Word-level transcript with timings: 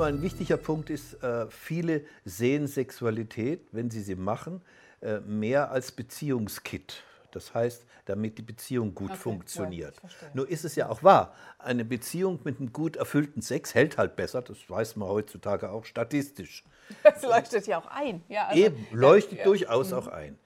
Mal, 0.00 0.12
ein 0.12 0.22
wichtiger 0.22 0.56
Punkt 0.56 0.90
ist, 0.90 1.22
äh, 1.22 1.46
viele 1.50 2.02
sehen 2.24 2.66
Sexualität, 2.66 3.68
wenn 3.72 3.90
sie 3.90 4.02
sie 4.02 4.14
machen, 4.16 4.60
äh, 5.00 5.20
mehr 5.20 5.70
als 5.70 5.92
Beziehungskit. 5.92 7.02
Das 7.32 7.54
heißt, 7.54 7.84
damit 8.06 8.38
die 8.38 8.42
Beziehung 8.42 8.92
gut 8.94 9.10
Okay, 9.10 9.18
funktioniert. 9.20 9.94
ja. 10.02 10.08
Nur 10.34 10.48
ist 10.48 10.64
es 10.64 10.74
ja 10.74 10.88
auch 10.88 11.02
wahr, 11.04 11.32
eine 11.58 11.84
Beziehung 11.84 12.40
mit 12.44 12.58
einem 12.58 12.72
gut 12.72 12.96
erfüllten 12.96 13.40
Sex 13.40 13.74
hält 13.74 13.98
halt 13.98 14.16
besser, 14.16 14.42
das 14.42 14.58
weiß 14.68 14.96
man 14.96 15.08
heutzutage 15.08 15.70
auch 15.70 15.84
statistisch. 15.84 16.64
Das 17.04 17.22
leuchtet 17.22 17.68
ja 17.68 17.78
auch 17.78 17.86
ein. 17.86 18.20
Ja, 18.28 18.48
also, 18.48 18.60
Eben, 18.64 18.84
leuchtet 18.90 19.32
ja, 19.34 19.38
ja. 19.38 19.44
durchaus 19.44 19.92
auch 19.92 20.08
ein. 20.08 20.36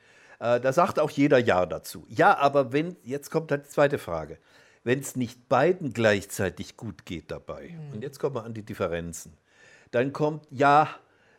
Äh, 0.41 0.61
da 0.61 0.75
sagt 0.75 0.98
auch 0.98 1.09
jeder 1.11 1.39
Ja 1.39 1.64
dazu. 1.64 2.05
Ja, 2.11 2.36
aber 2.36 2.70
wenn, 2.75 2.97
jetzt 3.02 3.30
kommt 3.30 3.50
halt 3.50 3.64
die 3.64 3.70
zweite 3.70 3.97
Frage, 3.97 4.36
wenn 4.83 4.98
es 4.98 5.16
nicht 5.16 5.48
beiden 5.48 5.95
gleichzeitig 5.95 6.77
gut 6.77 7.06
geht 7.06 7.30
dabei, 7.30 7.70
Mhm. 7.70 7.95
und 7.95 8.02
jetzt 8.02 8.19
kommen 8.19 8.34
wir 8.36 8.45
an 8.45 8.52
die 8.52 8.61
Differenzen, 8.62 9.33
dann 9.95 10.12
kommt, 10.12 10.47
ja, 10.51 10.89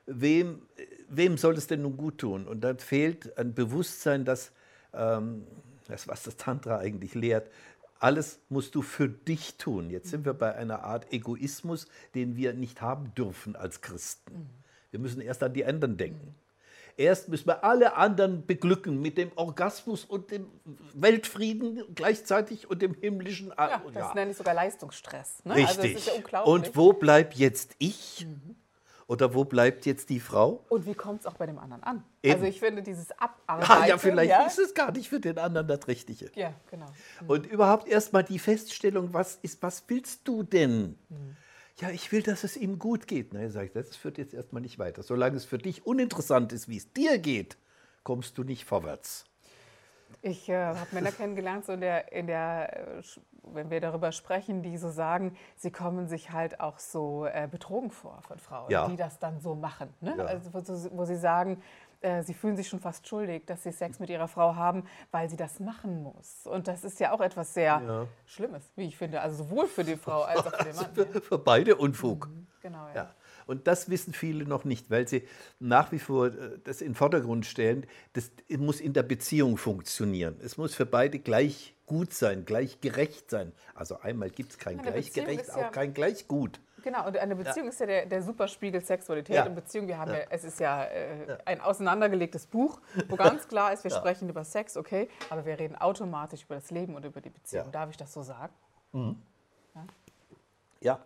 wem, 0.06 0.62
wem 1.10 1.38
soll 1.38 1.56
es 1.56 1.68
denn 1.68 1.82
nun 1.82 1.98
gut 1.98 2.20
tun? 2.20 2.48
Und 2.48 2.62
dann 2.62 2.80
fehlt 2.80 3.38
ein 3.38 3.54
Bewusstsein, 3.54 4.26
dass, 4.26 4.52
ähm, 4.94 5.46
das, 5.88 6.08
was 6.08 6.24
das 6.24 6.38
Tantra 6.38 6.78
eigentlich 6.78 7.14
lehrt, 7.16 7.50
alles 8.00 8.40
musst 8.50 8.76
du 8.76 8.82
für 8.82 9.10
dich 9.10 9.58
tun. 9.58 9.90
Jetzt 9.90 10.10
sind 10.10 10.26
wir 10.26 10.34
bei 10.34 10.56
einer 10.56 10.84
Art 10.84 11.12
Egoismus, 11.12 11.88
den 12.14 12.36
wir 12.36 12.54
nicht 12.54 12.82
haben 12.82 13.14
dürfen 13.16 13.56
als 13.56 13.82
Christen. 13.82 14.50
Wir 14.92 15.00
müssen 15.00 15.22
erst 15.22 15.44
an 15.44 15.54
die 15.54 15.66
anderen 15.66 15.98
denken. 15.98 16.36
Erst 16.98 17.28
müssen 17.28 17.48
wir 17.48 17.64
alle 17.64 17.96
anderen 17.98 18.46
beglücken 18.46 19.02
mit 19.02 19.18
dem 19.18 19.32
Orgasmus 19.36 20.06
und 20.06 20.32
dem 20.32 20.48
Weltfrieden 20.94 21.84
gleichzeitig 21.94 22.70
und 22.70 22.82
dem 22.82 22.94
himmlischen. 22.94 23.52
A- 23.58 23.70
Ja, 23.70 23.82
das 23.86 23.96
Ja. 23.96 24.14
nenne 24.14 24.32
ich 24.32 24.38
sogar 24.38 24.54
Leistungsstress. 24.54 25.44
Ne? 25.44 25.56
Richtig. 25.56 25.68
Also 25.78 25.82
das 25.94 26.08
ist 26.08 26.32
ja 26.32 26.42
und 26.44 26.76
wo 26.76 26.94
bleibt 26.94 27.34
jetzt 27.36 27.76
ich? 27.80 28.26
Oder 29.08 29.36
wo 29.36 29.44
bleibt 29.44 29.86
jetzt 29.86 30.10
die 30.10 30.20
Frau? 30.20 30.66
Und 30.70 30.88
wie 30.88 30.96
kommt 30.96 31.20
es 31.20 31.26
auch 31.28 31.36
bei 31.36 31.46
dem 31.46 31.60
anderen 31.60 31.84
an? 31.84 32.04
Eben. 32.24 32.34
Also 32.36 32.46
ich 32.46 32.60
finde 32.60 32.82
dieses 32.82 33.12
Abarbeiten. 33.20 33.72
Ah, 33.72 33.86
ja, 33.86 33.98
vielleicht 34.00 34.32
ja, 34.32 34.48
ist 34.48 34.58
es 34.58 34.74
gar 34.74 34.92
nicht 34.92 35.10
für 35.10 35.20
den 35.20 35.38
anderen 35.38 35.68
das 35.68 35.88
Richtige. 35.88 36.32
Ja, 36.34 36.54
genau. 36.72 36.88
Und 37.28 37.46
überhaupt 37.46 37.88
erstmal 37.88 38.24
die 38.24 38.40
Feststellung, 38.40 39.14
was, 39.14 39.36
ist, 39.44 39.62
was 39.62 39.84
willst 39.88 40.28
du 40.28 40.42
denn? 40.42 40.98
Ja, 41.80 41.90
ich 41.90 42.12
will, 42.12 42.24
dass 42.24 42.44
es 42.44 42.56
ihm 42.56 42.80
gut 42.80 43.08
geht. 43.08 43.34
Na, 43.34 43.50
sag 43.50 43.66
ich, 43.66 43.72
das 43.74 43.96
führt 43.96 44.18
jetzt 44.18 44.34
erstmal 44.34 44.62
nicht 44.62 44.80
weiter. 44.80 45.04
Solange 45.04 45.36
es 45.36 45.44
für 45.46 45.58
dich 45.58 45.86
uninteressant 45.86 46.54
ist, 46.54 46.70
wie 46.70 46.78
es 46.78 46.94
dir 46.94 47.18
geht, 47.20 47.58
kommst 48.04 48.38
du 48.38 48.44
nicht 48.44 48.64
vorwärts. 48.66 49.26
Ich 50.22 50.48
äh, 50.48 50.56
habe 50.56 50.88
Männer 50.92 51.12
kennengelernt, 51.12 51.66
so 51.66 51.74
in 51.74 51.82
der, 51.82 52.12
in 52.14 52.28
der, 52.28 52.98
äh, 52.98 53.04
wenn 53.44 53.70
wir 53.70 53.82
darüber 53.82 54.14
sprechen, 54.14 54.64
die 54.64 54.78
so 54.78 54.90
sagen, 54.90 55.36
sie 55.58 55.70
kommen 55.72 56.08
sich 56.08 56.32
halt 56.32 56.62
auch 56.62 56.80
so 56.80 57.26
äh, 57.26 57.48
betrogen 57.52 57.92
vor 57.92 58.22
von 58.22 58.40
Frauen, 58.40 58.72
Ja. 58.72 58.88
die 58.88 58.96
das 58.96 59.20
dann 59.20 59.42
so 59.42 59.54
machen. 59.54 59.94
Ne? 60.00 60.16
Ja. 60.18 60.26
Also, 60.26 60.54
wo, 60.54 60.98
wo 60.98 61.06
sie 61.06 61.18
sagen, 61.18 61.62
äh, 62.06 62.24
sie 62.24 62.34
fühlen 62.34 62.56
sich 62.56 62.68
schon 62.70 62.80
fast 62.80 63.08
schuldig, 63.08 63.46
dass 63.48 63.64
sie 63.64 63.72
Sex 63.72 64.00
mit 64.00 64.10
ihrer 64.10 64.28
Frau 64.28 64.56
haben, 64.56 64.84
weil 65.12 65.30
sie 65.30 65.38
das 65.38 65.60
machen 65.60 66.04
muss. 66.04 66.46
Und 66.46 66.68
das 66.68 66.84
ist 66.84 67.00
ja 67.00 67.12
auch 67.12 67.22
etwas 67.22 67.54
sehr 67.54 67.82
Ja. 67.86 68.08
Schlimmes, 68.26 68.64
wie 68.76 68.88
ich 68.88 68.98
finde. 68.98 69.22
Also 69.22 69.44
sowohl 69.44 69.68
für 69.68 69.84
die 69.84 69.96
Frau 69.98 70.22
als 70.24 70.40
auch 70.46 70.56
für 70.56 70.64
den 70.64 70.76
Mann. 70.76 70.94
Für, 70.94 71.22
für 71.22 71.38
beide 71.38 71.76
Unfug. 71.76 72.30
Genau, 72.62 72.88
ja. 72.90 72.96
Ja. 72.96 73.16
Und 73.48 73.68
das 73.68 73.90
wissen 73.90 74.12
viele 74.14 74.46
noch 74.46 74.66
nicht, 74.66 74.90
weil 74.90 75.08
sie 75.08 75.28
nach 75.60 75.92
wie 75.92 76.00
vor 76.00 76.28
äh, 76.28 76.58
das 76.64 76.82
in 76.82 76.90
den 76.90 76.96
Vordergrund 76.96 77.46
stellen. 77.46 77.86
Das 78.14 78.32
muss 78.58 78.80
in 78.82 78.94
der 78.94 79.04
Beziehung 79.04 79.58
funktionieren. 79.58 80.36
Es 80.44 80.58
muss 80.58 80.74
für 80.74 80.86
beide 80.88 81.20
gleich 81.20 81.76
gut 81.86 82.14
sein, 82.14 82.46
gleich 82.46 82.82
gerecht 82.82 83.30
sein. 83.30 83.52
Also 83.76 84.00
einmal 84.00 84.32
gibt 84.32 84.52
es 84.52 84.58
kein 84.58 84.80
Eine 84.80 84.92
gleich 84.92 85.14
gerecht, 85.14 85.48
ja- 85.48 85.56
auch 85.68 85.72
kein 85.72 85.94
gleich 85.94 86.28
gut. 86.28 86.60
Genau, 86.86 87.08
und 87.08 87.18
eine 87.18 87.36
Beziehung 87.36 87.68
ist 87.70 87.80
ja 87.80 87.88
der, 87.88 88.06
der 88.06 88.22
Superspiegel 88.22 88.80
Sexualität 88.86 89.36
Ja. 89.36 89.48
und 89.48 89.56
Beziehung. 89.56 89.88
Wir 89.88 89.98
haben 89.98 90.12
ja. 90.12 90.20
es 90.30 90.44
ist 90.44 90.60
ja, 90.60 90.84
äh, 90.84 91.36
ein 91.44 91.60
auseinandergelegtes 91.60 92.46
Buch, 92.46 92.80
wo 93.10 93.16
ganz 93.18 93.48
klar 93.48 93.74
ist, 93.74 93.84
wir 93.84 93.90
Ja. 93.90 93.98
sprechen 93.98 94.30
über 94.30 94.44
Sex, 94.44 94.78
okay, 94.78 95.10
aber 95.32 95.48
wir 95.48 95.58
reden 95.58 95.76
automatisch 95.76 96.44
über 96.44 96.54
das 96.54 96.70
Leben 96.70 96.94
und 96.96 97.04
über 97.04 97.22
die 97.22 97.32
Beziehung. 97.32 97.66
Ja. 97.66 97.72
Darf 97.72 97.90
ich 97.90 97.98
das 97.98 98.14
so 98.14 98.22
sagen? 98.22 98.54
Ja. 100.80 101.04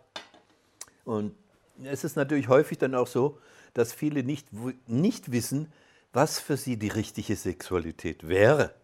Und 1.06 1.34
es 1.82 2.04
ist 2.04 2.14
natürlich 2.14 2.48
häufig 2.48 2.76
dann 2.76 2.94
auch 2.94 3.06
so, 3.06 3.38
dass 3.72 3.94
viele 3.94 4.22
nicht, 4.22 4.48
nicht 4.86 5.32
wissen, 5.32 5.72
was 6.12 6.38
für 6.40 6.58
sie 6.58 6.76
die 6.76 6.88
richtige 6.88 7.36
Sexualität 7.36 8.28
wäre. 8.28 8.74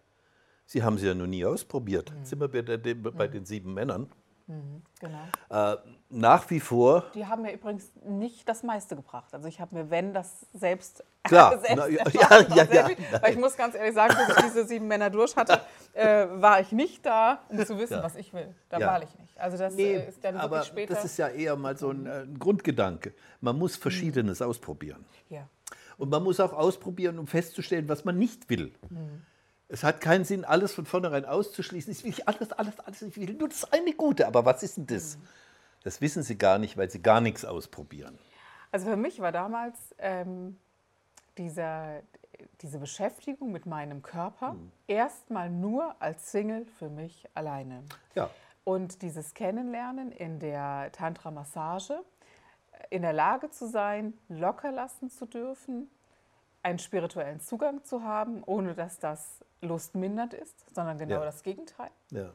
Sie 0.65 0.81
haben 0.81 0.97
sie 0.97 1.05
ja 1.05 1.13
noch 1.13 1.27
nie 1.27 1.45
ausprobiert. 1.45 2.11
Jetzt 2.17 2.29
sind 2.31 2.39
wir 2.41 2.47
bei, 2.47 2.61
der, 2.63 2.95
bei 2.95 3.27
den 3.27 3.45
sieben 3.45 3.75
Männern. 3.75 4.11
Genau. 4.47 5.73
Äh, 5.73 5.77
nach 6.09 6.49
wie 6.49 6.61
vor 6.61 7.03
Die 7.13 7.25
haben 7.25 7.41
mir 7.41 7.51
übrigens 7.53 7.91
nicht 8.05 8.47
das 8.47 8.63
meiste 8.63 8.95
gebracht. 8.95 9.33
Also 9.33 9.47
ich 9.49 9.59
habe 9.59 9.75
mir, 9.75 9.89
wenn, 9.89 10.13
das 10.13 10.45
selbst, 10.53 11.03
Klar. 11.23 11.51
selbst 11.59 11.75
Na, 11.75 11.87
ja, 11.87 12.03
ja, 12.09 12.55
ja, 12.55 12.65
selbst- 12.65 13.21
Weil 13.21 13.31
ich 13.33 13.37
muss 13.39 13.57
ganz 13.57 13.75
ehrlich 13.75 13.93
sagen, 13.93 14.15
bis 14.25 14.37
ich 14.37 14.43
diese 14.45 14.65
sieben 14.65 14.87
Männer 14.87 15.09
durch 15.09 15.35
hatte, 15.35 15.59
äh, 15.93 16.27
war 16.31 16.61
ich 16.61 16.71
nicht 16.71 17.05
da, 17.05 17.39
um 17.49 17.57
zu 17.65 17.77
wissen, 17.77 17.95
Ja. 17.97 18.03
was 18.03 18.15
ich 18.15 18.31
will. 18.33 18.55
Da 18.69 18.79
Ja. 18.79 18.87
war 18.87 19.03
ich 19.03 19.19
nicht. 19.19 19.37
Also 19.37 19.57
das 19.57 19.73
Nee, 19.73 19.95
äh, 19.95 20.07
ist 20.07 20.23
dann 20.23 20.37
aber 20.37 20.57
wirklich 20.57 20.67
später. 20.69 20.93
das 20.93 21.03
ist 21.03 21.17
ja 21.17 21.27
eher 21.27 21.57
mal 21.57 21.77
so 21.77 21.89
ein, 21.91 22.05
äh, 22.05 22.21
ein 22.21 22.39
Grundgedanke. 22.39 23.13
Man 23.41 23.57
muss 23.59 23.75
Verschiedenes 23.75 24.41
ausprobieren. 24.41 25.03
ja. 25.29 25.47
Und 25.97 26.11
man 26.11 26.23
muss 26.23 26.39
auch 26.39 26.53
ausprobieren, 26.53 27.17
um 27.17 27.25
festzustellen, 27.25 27.89
was 27.89 28.05
man 28.05 28.17
nicht 28.19 28.51
will. 28.51 28.71
Es 29.69 29.83
hat 29.83 29.99
keinen 30.01 30.23
Sinn, 30.23 30.45
alles 30.45 30.73
von 30.73 30.85
vornherein 30.85 31.25
auszuschließen. 31.25 31.91
Ich 31.91 32.03
will 32.03 32.13
alles, 32.25 32.51
alles, 32.53 32.79
alles. 32.79 33.01
Ich 33.01 33.17
will 33.17 33.33
nur 33.33 33.49
das 33.49 33.71
eine 33.73 33.93
Gute. 33.93 34.25
Aber 34.27 34.45
was 34.45 34.63
ist 34.63 34.77
denn 34.77 34.87
das? 34.87 35.17
Das 35.83 35.99
wissen 36.01 36.23
sie 36.23 36.37
gar 36.37 36.57
nicht, 36.57 36.77
weil 36.77 36.89
sie 36.89 37.01
gar 37.01 37.19
nichts 37.21 37.43
ausprobieren. 37.45 38.17
Also 38.71 38.87
für 38.87 38.95
mich 38.97 39.19
war 39.19 39.31
damals 39.31 39.77
ähm, 39.99 40.57
dieser, 41.37 42.01
diese 42.61 42.79
Beschäftigung 42.79 43.51
mit 43.51 43.65
meinem 43.65 44.01
Körper 44.01 44.53
Mhm. 44.53 44.71
erstmal 44.87 45.49
nur 45.49 45.95
als 45.99 46.31
Single 46.31 46.65
für 46.79 46.89
mich 46.89 47.27
alleine. 47.33 47.83
Ja. 48.15 48.29
Und 48.63 49.01
dieses 49.01 49.33
Kennenlernen 49.33 50.11
in 50.11 50.39
der 50.39 50.91
Tantra-Massage, 50.91 52.01
in 52.89 53.01
der 53.01 53.13
Lage 53.13 53.49
zu 53.49 53.67
sein, 53.67 54.13
locker 54.29 54.71
lassen 54.71 55.09
zu 55.09 55.25
dürfen, 55.25 55.89
einen 56.63 56.79
spirituellen 56.79 57.39
Zugang 57.39 57.83
zu 57.85 58.03
haben, 58.03 58.43
ohne 58.45 58.73
dass 58.73 58.99
das 58.99 59.39
lustmindernd 59.61 60.33
ist, 60.33 60.73
sondern 60.75 60.97
genau 60.97 61.15
Ja. 61.19 61.25
das 61.25 61.43
Gegenteil. 61.43 61.91
ja. 62.11 62.31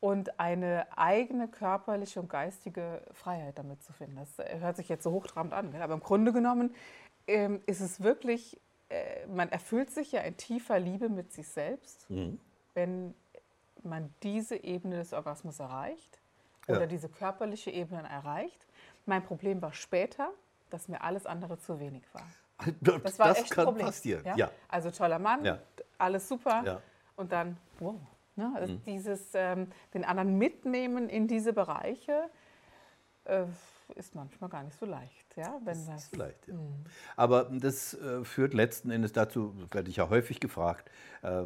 Und 0.00 0.40
eine 0.40 0.86
eigene 0.98 1.46
körperliche 1.46 2.18
und 2.20 2.28
geistige 2.28 3.02
Freiheit 3.12 3.56
damit 3.56 3.84
zu 3.84 3.92
finden. 3.92 4.16
Das 4.16 4.36
äh, 4.40 4.58
hört 4.58 4.76
sich 4.76 4.88
jetzt 4.88 5.04
so 5.04 5.12
hochtrabend 5.12 5.52
an, 5.52 5.72
aber 5.76 5.94
im 5.94 6.00
Grunde 6.00 6.32
genommen 6.32 6.74
ähm, 7.28 7.62
ist 7.66 7.80
es 7.80 8.02
wirklich, 8.02 8.60
äh, 8.88 9.26
man 9.28 9.48
erfüllt 9.50 9.90
sich 9.92 10.10
ja 10.10 10.22
in 10.22 10.36
tiefer 10.36 10.80
Liebe 10.80 11.08
mit 11.08 11.32
sich 11.32 11.46
selbst, 11.48 12.10
Mhm. 12.10 12.40
wenn 12.74 13.14
man 13.84 14.12
diese 14.24 14.56
Ebene 14.64 14.96
des 14.96 15.12
Orgasmus 15.12 15.60
erreicht 15.60 16.18
Ja. 16.66 16.76
oder 16.76 16.88
diese 16.88 17.08
körperliche 17.08 17.70
Ebene 17.70 18.02
erreicht. 18.08 18.66
Mein 19.06 19.22
Problem 19.24 19.62
war 19.62 19.72
später, 19.72 20.30
dass 20.70 20.88
mir 20.88 21.02
alles 21.02 21.26
andere 21.26 21.58
zu 21.58 21.78
wenig 21.78 22.02
war. 22.12 22.26
Das 22.80 23.18
war 23.18 23.30
echt 23.30 23.44
ein 23.44 23.48
kann 23.50 23.64
Problem. 23.66 23.86
passieren. 23.86 24.24
Ja? 24.24 24.36
Ja. 24.36 24.50
Also 24.68 24.90
toller 24.90 25.18
Mann, 25.18 25.44
Ja. 25.44 25.58
alles 25.98 26.28
super. 26.28 26.62
Ja. 26.64 26.74
Mhm. 26.74 26.80
Und 27.16 27.32
dann, 27.32 27.56
wow. 27.78 27.96
Ne? 28.34 28.50
Also 28.56 28.76
dieses, 28.86 29.30
ähm, 29.34 29.68
den 29.92 30.04
anderen 30.04 30.38
mitnehmen 30.38 31.08
in 31.10 31.28
diese 31.28 31.52
Bereiche 31.52 32.30
äh, 33.24 33.44
ist 33.94 34.14
manchmal 34.14 34.48
gar 34.48 34.62
nicht 34.62 34.78
so 34.78 34.86
leicht. 34.86 35.36
Ja? 35.36 35.60
Wenn 35.64 35.84
das, 35.86 36.08
Vielleicht, 36.08 36.48
ja. 36.48 36.54
Aber 37.16 37.44
das 37.52 37.94
äh, 37.94 38.24
führt 38.24 38.54
letzten 38.54 38.90
Endes 38.90 39.12
dazu, 39.12 39.54
werde 39.70 39.90
ich 39.90 39.96
ja 39.96 40.08
häufig 40.08 40.40
gefragt, 40.40 40.90
äh, 41.22 41.44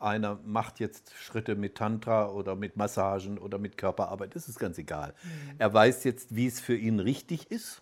einer 0.00 0.40
macht 0.44 0.80
jetzt 0.80 1.14
Schritte 1.14 1.54
mit 1.54 1.76
Tantra 1.76 2.28
oder 2.28 2.56
mit 2.56 2.76
Massagen 2.76 3.38
oder 3.38 3.58
mit 3.58 3.76
Körperarbeit, 3.76 4.34
das 4.34 4.48
ist 4.48 4.58
ganz 4.58 4.78
egal. 4.78 5.14
Er 5.58 5.72
weiß 5.72 6.02
jetzt, 6.02 6.34
wie 6.34 6.48
es 6.48 6.60
für 6.60 6.74
ihn 6.76 6.98
richtig 6.98 7.52
ist. 7.52 7.80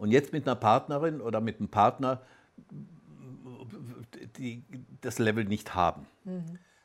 Und 0.00 0.12
jetzt 0.12 0.32
mit 0.32 0.46
einer 0.46 0.56
Partnerin 0.56 1.20
oder 1.20 1.42
mit 1.42 1.58
einem 1.58 1.68
Partner, 1.68 2.22
die 4.38 4.64
das 5.02 5.18
Level 5.18 5.44
nicht 5.44 5.74
haben. 5.74 6.06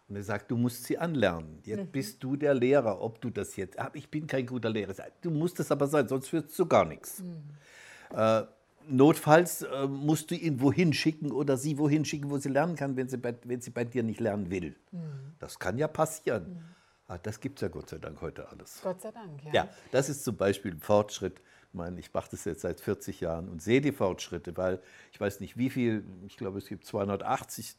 Und 0.08 0.16
er 0.18 0.24
sagt, 0.24 0.52
du 0.52 0.58
musst 0.58 0.84
sie 0.84 0.98
anlernen. 0.98 1.60
Jetzt 1.64 1.86
mhm. 1.86 1.92
bist 1.92 2.22
du 2.24 2.36
der 2.36 2.54
Lehrer, 2.54 3.02
ob 3.02 3.22
du 3.22 3.30
das 3.30 3.56
jetzt. 3.56 3.78
Ich 3.94 4.10
bin 4.10 4.28
kein 4.28 4.46
guter 4.46 4.70
Lehrer. 4.70 4.94
Du 5.22 5.32
musst 5.32 5.60
es 5.62 5.72
aber 5.72 5.88
sein, 5.88 6.10
sonst 6.10 6.32
wirst 6.34 6.60
du 6.60 6.66
gar 6.66 6.84
nichts. 6.84 7.24
Mhm. 7.24 8.18
Äh, 8.18 8.44
notfalls 8.90 9.62
äh, 9.62 9.88
musst 9.88 10.30
du 10.30 10.36
ihn 10.36 10.60
wohin 10.60 10.92
schicken 10.92 11.32
oder 11.32 11.56
sie 11.56 11.78
wohin 11.78 12.04
schicken, 12.04 12.30
wo 12.30 12.38
sie 12.38 12.50
lernen 12.50 12.76
kann, 12.76 12.98
wenn 12.98 13.08
sie 13.08 13.18
bei, 13.18 13.34
wenn 13.46 13.62
sie 13.62 13.72
bei 13.72 13.86
dir 13.86 14.04
nicht 14.04 14.20
lernen 14.20 14.52
will. 14.52 14.76
Mhm. 14.92 15.34
Das 15.40 15.58
kann 15.58 15.78
ja 15.78 15.88
passieren. 15.88 16.50
Mhm. 16.50 16.60
Ah, 17.08 17.18
das 17.18 17.40
gibt 17.40 17.60
es 17.60 17.62
ja 17.62 17.68
Gott 17.70 17.90
sei 17.90 17.98
Dank 17.98 18.20
heute 18.22 18.50
alles. 18.50 18.82
Gott 18.84 19.02
sei 19.02 19.12
Dank, 19.12 19.44
ja. 19.46 19.54
Ja, 19.54 19.70
das 19.92 20.10
ist 20.10 20.24
zum 20.24 20.36
Beispiel 20.36 20.74
ein 20.74 20.82
Fortschritt. 20.82 21.40
Ich 21.76 21.78
meine, 21.78 22.00
ich 22.00 22.14
mache 22.14 22.30
das 22.32 22.46
jetzt 22.46 22.62
seit 22.62 22.80
40 22.80 23.20
Jahren 23.20 23.50
und 23.50 23.62
sehe 23.62 23.82
die 23.82 23.92
Fortschritte, 23.92 24.56
weil 24.56 24.80
ich 25.12 25.20
weiß 25.20 25.42
nicht, 25.42 25.58
wie 25.58 25.70
viel, 25.70 26.06
ich 26.26 26.38
glaube, 26.38 26.58
es 26.58 26.68
gibt 26.68 26.86
280 26.86 27.76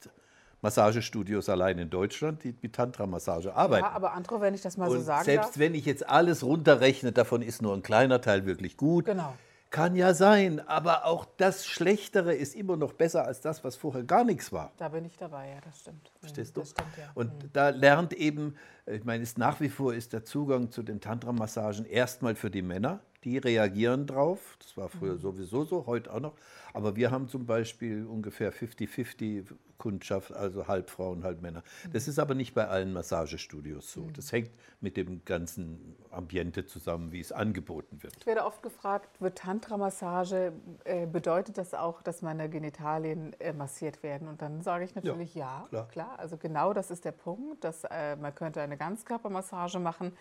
Massagestudios 0.61 1.49
allein 1.49 1.79
in 1.79 1.89
Deutschland, 1.89 2.45
die 2.45 2.55
mit 2.61 2.75
Tantra-Massage 2.75 3.55
arbeiten. 3.55 3.87
Ja, 3.87 3.93
aber 3.93 4.13
Andro, 4.13 4.43
wenn 4.43 4.53
ich 4.53 4.61
das 4.61 4.77
mal 4.77 4.91
und 4.91 4.99
so 4.99 5.03
sagen 5.03 5.25
Selbst 5.25 5.49
darf. 5.49 5.59
wenn 5.59 5.75
ich 5.75 5.87
jetzt 5.87 6.07
alles 6.11 6.45
runterrechne, 6.45 7.13
davon 7.13 7.41
ist 7.41 7.63
nur 7.63 7.73
ein 7.73 7.83
kleiner 7.83 8.21
Teil 8.21 8.45
wirklich 8.45 8.77
gut. 8.77 9.07
Genau. 9.07 9.33
Kann 9.71 9.97
ja 9.97 10.15
sein, 10.15 10.61
aber 10.67 11.05
auch 11.05 11.25
das 11.37 11.67
Schlechtere 11.67 12.35
ist 12.35 12.55
immer 12.55 12.77
noch 12.77 12.93
besser 12.93 13.25
als 13.25 13.41
das, 13.41 13.65
was 13.65 13.77
vorher 13.77 14.05
gar 14.05 14.25
nichts 14.25 14.53
war. 14.53 14.73
Da 14.77 14.89
bin 14.89 15.05
ich 15.05 15.17
dabei, 15.17 15.51
ja, 15.51 15.61
das 15.65 15.81
stimmt. 15.81 16.13
Verstehst 16.21 16.57
du? 16.57 16.65
Stimmt, 16.65 16.89
ja. 16.97 17.11
Und 17.15 17.33
mhm. 17.33 17.51
da 17.53 17.71
lernt 17.71 18.13
eben, 18.13 18.55
ich 18.87 19.05
meine, 19.05 19.23
ist 19.23 19.39
nach 19.39 19.61
wie 19.61 19.69
vor 19.69 19.93
ist 19.93 20.13
der 20.13 20.25
Zugang 20.25 20.71
zu 20.71 20.83
den 20.83 21.01
Tantra-Massagen 21.01 21.85
erstmal 21.85 22.37
für 22.37 22.51
die 22.51 22.63
Männer. 22.63 23.01
Die 23.25 23.39
reagieren 23.39 24.07
drauf. 24.07 24.57
Das 24.61 24.77
war 24.77 24.89
früher 24.89 25.15
mhm. 25.15 25.19
sowieso 25.19 25.65
so, 25.65 25.87
heute 25.87 26.13
auch 26.13 26.21
noch. 26.21 26.35
Aber 26.73 26.95
wir 26.95 27.11
haben 27.11 27.29
zum 27.29 27.45
Beispiel 27.45 28.07
ungefähr 28.07 28.53
50-50 28.53 29.47
Kundschaft, 29.79 30.33
also 30.33 30.69
halb 30.69 30.91
Frauen, 30.91 31.25
halb 31.25 31.43
Männer. 31.43 31.65
Das 31.93 32.07
ist 32.07 32.19
aber 32.19 32.35
nicht 32.35 32.55
bei 32.55 32.69
allen 32.69 32.93
Massagestudios 32.93 33.93
so. 33.93 34.09
Das 34.15 34.31
hängt 34.31 34.51
mit 34.81 34.97
dem 34.97 35.25
ganzen 35.25 35.97
Ambiente 36.17 36.67
zusammen, 36.67 37.13
wie 37.13 37.21
es 37.21 37.33
angeboten 37.33 38.03
wird. 38.03 38.15
Ich 38.19 38.27
werde 38.27 38.45
oft 38.45 38.63
gefragt, 38.63 39.21
wird 39.21 39.39
Tantra-Massage, 39.39 40.53
äh, 40.85 41.07
bedeutet 41.07 41.59
das 41.59 41.75
auch, 41.75 42.03
dass 42.03 42.23
meine 42.23 42.49
Genitalien 42.49 43.39
äh, 43.41 43.53
massiert 43.53 44.03
werden? 44.03 44.29
Und 44.29 44.43
dann 44.43 44.63
sage 44.63 44.85
ich 44.85 44.95
natürlich 44.95 45.35
ja, 45.35 45.67
ja 45.71 45.85
klar. 45.85 45.89
klar. 45.89 46.19
Also 46.19 46.37
genau 46.37 46.73
das 46.73 46.91
ist 46.91 47.05
der 47.05 47.13
Punkt, 47.13 47.65
dass 47.65 47.85
äh, 47.85 48.17
man 48.17 48.35
könnte 48.35 48.61
eine 48.61 48.77
Ganzkörpermassage 48.77 49.79
machen. 49.79 50.13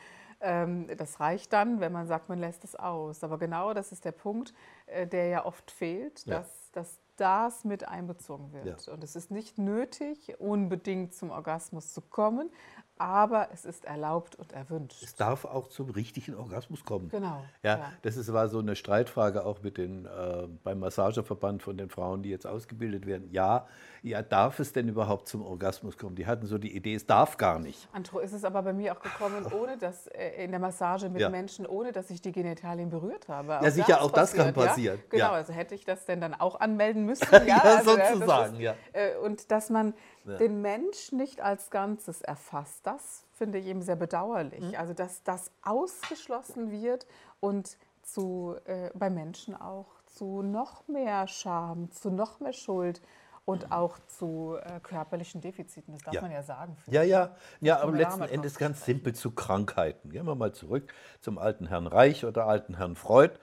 Ähm, 0.42 0.88
das 0.97 1.19
reicht 1.19 1.53
dann, 1.53 1.80
wenn 1.80 1.92
man 1.92 2.07
sagt, 2.07 2.30
man 2.30 2.39
lässt 2.39 2.63
es 2.63 2.75
aus. 2.75 3.24
Aber 3.24 3.38
genau 3.38 3.74
das 3.74 3.91
ist 3.91 4.06
der 4.06 4.12
Punkt, 4.12 4.53
äh, 4.88 5.07
der 5.07 5.27
ja 5.27 5.45
oft 5.45 5.71
fehlt, 5.71 6.27
dass, 6.27 6.71
ja. 6.74 6.81
dass 6.81 7.00
das 7.15 7.63
mit 7.63 7.88
einbezogen 7.88 8.51
wird. 8.51 8.88
Ja. 8.88 8.94
Und 8.94 9.03
es 9.03 9.15
ist 9.15 9.31
nicht 9.31 9.57
nötig, 9.57 10.36
unbedingt 10.39 11.13
zum 11.13 11.31
Orgasmus 11.31 11.94
zu 11.94 12.01
kommen, 12.01 12.50
aber 12.97 13.50
es 13.51 13.65
ist 13.65 13.86
erlaubt 13.86 14.36
und 14.36 14.53
erwünscht. 14.53 15.03
Es 15.03 15.15
darf 15.15 15.45
auch 15.45 15.68
zum 15.68 15.89
richtigen 15.89 16.36
Orgasmus 16.36 16.86
kommen. 16.86 17.09
Genau. 17.09 17.44
Ja, 17.62 17.77
ja. 17.77 17.92
das 18.03 18.15
ist, 18.15 18.31
war 18.31 18.47
so 18.47 18.59
eine 18.59 18.75
Streitfrage 18.75 19.45
auch 19.45 19.62
mit 19.62 19.77
den, 19.77 20.06
äh, 20.06 20.47
beim 20.63 20.80
Massageverband 20.80 21.62
von 21.62 21.77
den 21.77 21.89
Frauen, 21.89 22.24
die 22.24 22.30
jetzt 22.30 22.47
ausgebildet 22.47 23.06
werden. 23.06 23.30
Ja, 23.31 23.68
ja, 24.01 24.21
darf 24.21 24.59
es 24.59 24.71
denn 24.71 24.88
überhaupt 24.88 25.27
zum 25.27 25.42
Orgasmus 25.42 25.97
kommen? 25.97 26.15
Die 26.15 26.25
hatten 26.25 26.45
so 26.45 26.57
die 26.57 26.75
Idee, 26.75 26.95
es 26.95 27.06
darf 27.06 27.38
gar 27.38 27.59
nicht. 27.59 27.89
Antro, 27.92 28.19
ist 28.19 28.33
es 28.33 28.45
aber 28.45 28.62
bei 28.62 28.71
mir 28.71 28.94
auch 28.94 29.01
gekommen, 29.01 29.45
ohne 29.51 29.77
dass 29.77 30.07
äh, 30.07 30.44
in 30.44 30.51
der 30.51 30.59
Massage 30.59 31.09
mit 31.09 31.21
ja. 31.21 31.30
Menschen, 31.30 31.65
ohne 31.65 31.91
dass 31.91 32.09
ich 32.09 32.21
die 32.21 32.31
Genitalien 32.31 32.89
berührt 32.89 33.27
habe. 33.27 33.59
Auch 33.59 33.63
ja, 33.63 33.71
sicher, 33.71 34.01
auch 34.01 34.12
das 34.12 34.33
kann 34.33 34.53
passieren. 34.53 35.00
Ja? 35.00 35.09
Genau, 35.09 35.31
also 35.31 35.53
hätte 35.53 35.75
ich 35.75 35.86
das 35.86 36.06
denn 36.06 36.21
dann 36.21 36.33
auch 36.33 36.59
anmelden 36.59 37.06
müssen. 37.06 37.27
ja, 37.48 37.57
also, 37.57 37.91
sozusagen, 37.91 38.56
ist, 38.56 38.62
ja. 38.62 38.75
Äh, 38.94 39.18
und 39.18 39.51
dass 39.51 39.69
man 39.69 39.94
den 40.25 40.62
Mensch 40.62 41.12
nicht 41.12 41.41
als 41.41 41.69
Ganzes 41.69 42.21
erfasst, 42.21 42.84
das 42.85 43.25
finde 43.33 43.57
ich 43.57 43.67
eben 43.67 43.81
sehr 43.81 43.95
bedauerlich. 43.95 44.61
Mhm. 44.61 44.75
Also 44.75 44.93
dass 44.93 45.23
das 45.23 45.51
ausgeschlossen 45.63 46.71
wird 46.71 47.05
und 47.39 47.77
zu, 48.01 48.55
äh, 48.65 48.91
bei 48.93 49.09
Menschen 49.09 49.55
auch 49.55 49.87
zu 50.05 50.41
noch 50.41 50.87
mehr 50.87 51.27
Scham, 51.27 51.91
zu 51.91 52.11
noch 52.11 52.39
mehr 52.39 52.53
Schuld 52.53 53.01
und 53.45 53.65
mhm. 53.65 53.71
auch 53.71 53.97
zu 54.07 54.57
äh, 54.61 54.79
körperlichen 54.81 55.41
Defiziten. 55.41 55.93
Das 55.93 56.03
darf 56.03 56.13
ja. 56.13 56.21
man 56.21 56.31
ja 56.31 56.43
sagen. 56.43 56.77
Ja, 56.87 57.03
ja, 57.03 57.35
ja, 57.61 57.79
aber 57.79 57.91
letzten 57.91 58.23
Endes 58.23 58.57
ganz 58.57 58.85
simpel 58.85 59.13
zu 59.13 59.31
Krankheiten. 59.31 60.09
Gehen 60.09 60.25
wir 60.25 60.35
mal 60.35 60.53
zurück 60.53 60.93
zum 61.21 61.38
alten 61.38 61.67
Herrn 61.67 61.88
Reich 61.88 62.25
oder 62.25 62.47
alten 62.47 62.77
Herrn 62.77 62.95
Freud. 62.95 63.33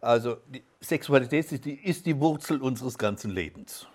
Also 0.00 0.36
die 0.48 0.64
Sexualität 0.80 1.52
ist 1.52 1.64
die, 1.64 1.74
ist 1.74 2.06
die 2.06 2.18
Wurzel 2.18 2.62
unseres 2.62 2.96
ganzen 2.96 3.30
Lebens. 3.30 3.86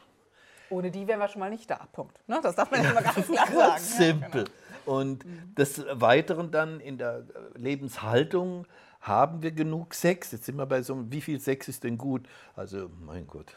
Ohne 0.69 0.91
die 0.91 1.07
wären 1.07 1.19
wir 1.19 1.27
schon 1.27 1.39
mal 1.39 1.49
nicht 1.49 1.69
da. 1.69 1.87
Punkt. 1.91 2.19
Ne? 2.27 2.39
Das 2.41 2.55
darf 2.55 2.69
man 2.69 2.83
ja 2.83 2.91
immer 2.91 3.01
ganz 3.01 3.27
klar 3.27 3.47
sagen. 3.47 3.83
Simpel. 3.83 4.41
Ja, 4.41 4.43
genau. 4.43 4.64
Und 4.85 5.25
mhm. 5.25 5.55
des 5.55 5.83
Weiteren 5.91 6.51
dann 6.51 6.79
in 6.79 6.97
der 6.97 7.23
Lebenshaltung 7.55 8.65
haben 9.01 9.43
wir 9.43 9.51
genug 9.51 9.93
Sex. 9.93 10.31
Jetzt 10.31 10.45
sind 10.45 10.57
wir 10.57 10.65
bei 10.65 10.81
so, 10.81 11.11
wie 11.11 11.21
viel 11.21 11.39
Sex 11.39 11.67
ist 11.67 11.83
denn 11.83 11.97
gut? 11.97 12.27
Also, 12.55 12.89
mein 12.99 13.27
Gott, 13.27 13.53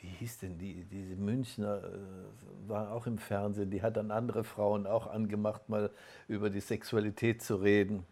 wie 0.00 0.08
hieß 0.08 0.38
denn 0.38 0.58
die, 0.58 0.84
diese 0.84 1.16
Münchner, 1.16 1.82
äh, 1.82 2.68
war 2.68 2.92
auch 2.92 3.06
im 3.06 3.18
Fernsehen, 3.18 3.70
die 3.70 3.82
hat 3.82 3.96
dann 3.96 4.10
andere 4.10 4.44
Frauen 4.44 4.86
auch 4.86 5.06
angemacht, 5.06 5.68
mal 5.68 5.90
über 6.28 6.50
die 6.50 6.60
Sexualität 6.60 7.42
zu 7.42 7.56
reden. 7.56 8.04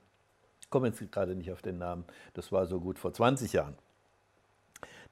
Ich 0.60 0.70
komme 0.70 0.88
jetzt 0.88 1.12
gerade 1.12 1.34
nicht 1.34 1.52
auf 1.52 1.62
den 1.62 1.78
Namen, 1.78 2.04
das 2.34 2.50
war 2.50 2.66
so 2.66 2.80
gut 2.80 2.98
vor 2.98 3.12
20 3.12 3.52
Jahren. 3.52 3.76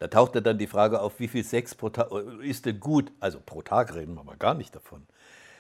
Da 0.01 0.09
tauchte 0.09 0.43
dann 0.43 0.59
die 0.59 0.67
Frage 0.67 1.01
auf, 1.01 1.21
wie 1.21 1.29
viel 1.29 1.45
Sex 1.45 1.75
pro 1.75 1.89
Tag 1.91 2.11
ist 2.43 2.67
denn 2.67 2.81
gut? 2.81 3.13
Also 3.21 3.41
pro 3.41 3.63
Tag 3.63 3.95
reden 3.95 4.15
wir 4.15 4.25
mal 4.25 4.37
gar 4.37 4.55
nicht 4.55 4.75
davon. 4.75 5.07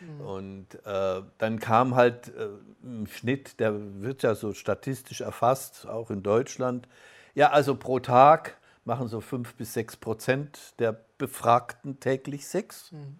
Mhm. 0.06 0.26
Und 0.26 0.86
äh, 0.86 1.22
dann 1.38 1.58
kam 1.58 1.94
halt 1.94 2.28
äh, 2.28 2.48
im 2.82 3.06
Schnitt, 3.06 3.60
der 3.60 3.74
wird 4.02 4.22
ja 4.22 4.34
so 4.34 4.52
statistisch 4.52 5.20
erfasst, 5.20 5.86
auch 5.88 6.10
in 6.10 6.22
Deutschland. 6.22 6.88
Ja, 7.34 7.50
also 7.50 7.74
pro 7.74 7.98
Tag 7.98 8.56
machen 8.84 9.08
so 9.08 9.20
fünf 9.20 9.54
bis 9.54 9.72
sechs 9.72 9.96
Prozent 9.96 10.78
der 10.78 10.96
Befragten 11.18 12.00
täglich 12.00 12.46
Sex. 12.46 12.92
Mhm. 12.92 13.18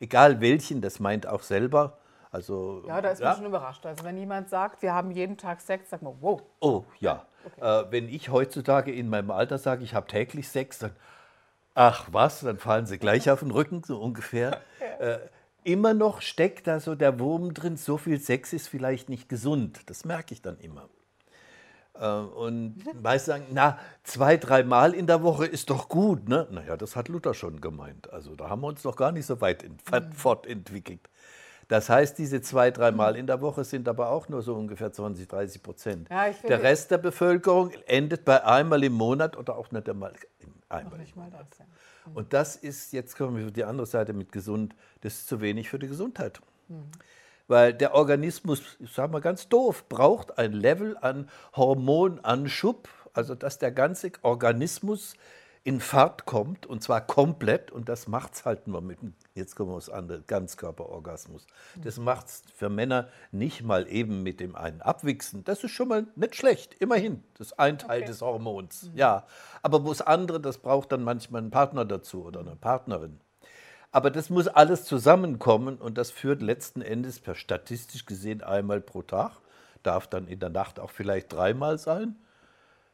Egal 0.00 0.40
welchen, 0.40 0.80
das 0.80 1.00
meint 1.00 1.26
auch 1.26 1.42
selber. 1.42 1.98
Also, 2.32 2.82
ja, 2.86 3.00
da 3.02 3.10
ist 3.10 3.22
man 3.22 3.36
schon 3.36 3.46
überrascht. 3.46 3.84
Also 3.84 4.04
wenn 4.04 4.16
jemand 4.16 4.48
sagt, 4.48 4.80
wir 4.80 4.94
haben 4.94 5.10
jeden 5.10 5.36
Tag 5.36 5.60
Sex, 5.60 5.90
sagt 5.90 6.02
man, 6.02 6.14
wow. 6.20 6.42
Oh, 6.60 6.84
ja. 6.98 7.26
Okay. 7.44 7.60
Äh, 7.60 7.92
wenn 7.92 8.08
ich 8.08 8.30
heutzutage 8.30 8.90
in 8.90 9.08
meinem 9.10 9.30
Alter 9.30 9.58
sage, 9.58 9.84
ich 9.84 9.94
habe 9.94 10.06
täglich 10.06 10.48
Sex, 10.48 10.78
dann, 10.78 10.92
ach 11.74 12.08
was, 12.10 12.40
dann 12.40 12.58
fallen 12.58 12.86
sie 12.86 12.98
gleich 12.98 13.30
auf 13.30 13.40
den 13.40 13.50
Rücken, 13.50 13.82
so 13.84 14.00
ungefähr. 14.00 14.62
ja. 14.80 15.06
äh, 15.06 15.20
immer 15.64 15.94
noch 15.94 16.20
steckt 16.20 16.66
da 16.66 16.80
so 16.80 16.94
der 16.94 17.18
Wurm 17.18 17.54
drin, 17.54 17.76
so 17.76 17.96
viel 17.96 18.20
Sex 18.20 18.52
ist 18.52 18.68
vielleicht 18.68 19.08
nicht 19.08 19.28
gesund. 19.28 19.80
Das 19.86 20.04
merke 20.04 20.34
ich 20.34 20.42
dann 20.42 20.58
immer. 20.58 20.88
Äh, 21.94 22.06
und 22.06 22.76
meist 23.02 23.26
sagen, 23.26 23.46
na, 23.52 23.78
zwei, 24.02 24.36
dreimal 24.36 24.94
in 24.94 25.06
der 25.06 25.22
Woche 25.22 25.46
ist 25.46 25.70
doch 25.70 25.88
gut. 25.88 26.28
Ne? 26.28 26.46
Naja, 26.50 26.76
das 26.76 26.96
hat 26.96 27.08
Luther 27.08 27.34
schon 27.34 27.60
gemeint. 27.60 28.12
Also 28.12 28.34
da 28.34 28.48
haben 28.48 28.62
wir 28.62 28.68
uns 28.68 28.84
noch 28.84 28.96
gar 28.96 29.12
nicht 29.12 29.26
so 29.26 29.40
weit 29.40 29.64
mhm. 29.64 30.12
fortentwickelt. 30.12 31.08
Das 31.68 31.88
heißt, 31.88 32.18
diese 32.18 32.42
zwei, 32.42 32.70
dreimal 32.70 33.16
in 33.16 33.26
der 33.26 33.40
Woche 33.40 33.64
sind 33.64 33.88
aber 33.88 34.10
auch 34.10 34.28
nur 34.28 34.42
so 34.42 34.54
ungefähr 34.54 34.92
20, 34.92 35.26
30 35.26 35.62
Prozent. 35.62 36.08
Ja, 36.10 36.26
der 36.46 36.62
Rest 36.62 36.90
der 36.90 36.98
Bevölkerung 36.98 37.70
endet 37.86 38.24
bei 38.26 38.44
einmal 38.44 38.84
im 38.84 38.92
Monat 38.92 39.38
oder 39.38 39.56
auch 39.56 39.70
nicht 39.70 39.88
einmal 39.88 40.12
einmal 40.12 40.51
mal 41.16 41.30
das, 41.30 41.58
ja. 41.58 41.64
mhm. 42.06 42.16
Und 42.16 42.32
das 42.32 42.56
ist, 42.56 42.92
jetzt 42.92 43.16
kommen 43.16 43.36
wir 43.36 43.46
auf 43.46 43.52
die 43.52 43.64
andere 43.64 43.86
Seite 43.86 44.12
mit 44.12 44.32
gesund, 44.32 44.74
das 45.00 45.14
ist 45.14 45.28
zu 45.28 45.40
wenig 45.40 45.68
für 45.68 45.78
die 45.78 45.88
Gesundheit. 45.88 46.40
Mhm. 46.68 46.90
Weil 47.48 47.74
der 47.74 47.94
Organismus, 47.94 48.62
ich 48.78 48.92
sage 48.92 49.12
mal 49.12 49.20
ganz 49.20 49.48
doof, 49.48 49.88
braucht 49.88 50.38
ein 50.38 50.52
Level 50.52 50.96
an 50.98 51.28
Hormonanschub, 51.54 52.88
also 53.12 53.34
dass 53.34 53.58
der 53.58 53.72
ganze 53.72 54.12
Organismus 54.22 55.14
in 55.64 55.80
Fahrt 55.80 56.26
kommt 56.26 56.66
und 56.66 56.82
zwar 56.82 57.00
komplett 57.06 57.70
und 57.70 57.88
das 57.88 58.08
macht 58.08 58.34
es 58.34 58.44
halt 58.44 58.66
nur 58.66 58.80
mit, 58.80 58.98
jetzt 59.34 59.54
kommen 59.54 59.70
wir 59.70 59.76
aufs 59.76 59.88
andere, 59.88 60.22
Ganzkörperorgasmus. 60.22 61.46
Das 61.84 61.98
macht 61.98 62.26
es 62.26 62.42
für 62.54 62.68
Männer 62.68 63.08
nicht 63.30 63.62
mal 63.62 63.86
eben 63.88 64.24
mit 64.24 64.40
dem 64.40 64.56
einen 64.56 64.82
Abwichsen. 64.82 65.44
Das 65.44 65.62
ist 65.62 65.70
schon 65.70 65.88
mal 65.88 66.06
nicht 66.16 66.34
schlecht, 66.34 66.74
immerhin. 66.80 67.22
Das 67.38 67.48
ist 67.48 67.58
ein 67.60 67.78
Teil 67.78 68.00
okay. 68.00 68.08
des 68.08 68.22
Hormons, 68.22 68.90
mhm. 68.90 68.98
ja. 68.98 69.24
Aber 69.62 69.84
wo 69.84 69.90
das 69.90 70.02
andere, 70.02 70.40
das 70.40 70.58
braucht 70.58 70.90
dann 70.90 71.04
manchmal 71.04 71.42
einen 71.42 71.52
Partner 71.52 71.84
dazu 71.84 72.24
oder 72.24 72.40
eine 72.40 72.56
Partnerin. 72.56 73.20
Aber 73.92 74.10
das 74.10 74.30
muss 74.30 74.48
alles 74.48 74.84
zusammenkommen 74.84 75.76
und 75.76 75.96
das 75.96 76.10
führt 76.10 76.42
letzten 76.42 76.82
Endes 76.82 77.20
per 77.20 77.36
statistisch 77.36 78.06
gesehen 78.06 78.42
einmal 78.42 78.80
pro 78.80 79.02
Tag, 79.02 79.32
darf 79.84 80.08
dann 80.08 80.26
in 80.26 80.40
der 80.40 80.48
Nacht 80.48 80.80
auch 80.80 80.90
vielleicht 80.90 81.32
dreimal 81.32 81.78
sein 81.78 82.16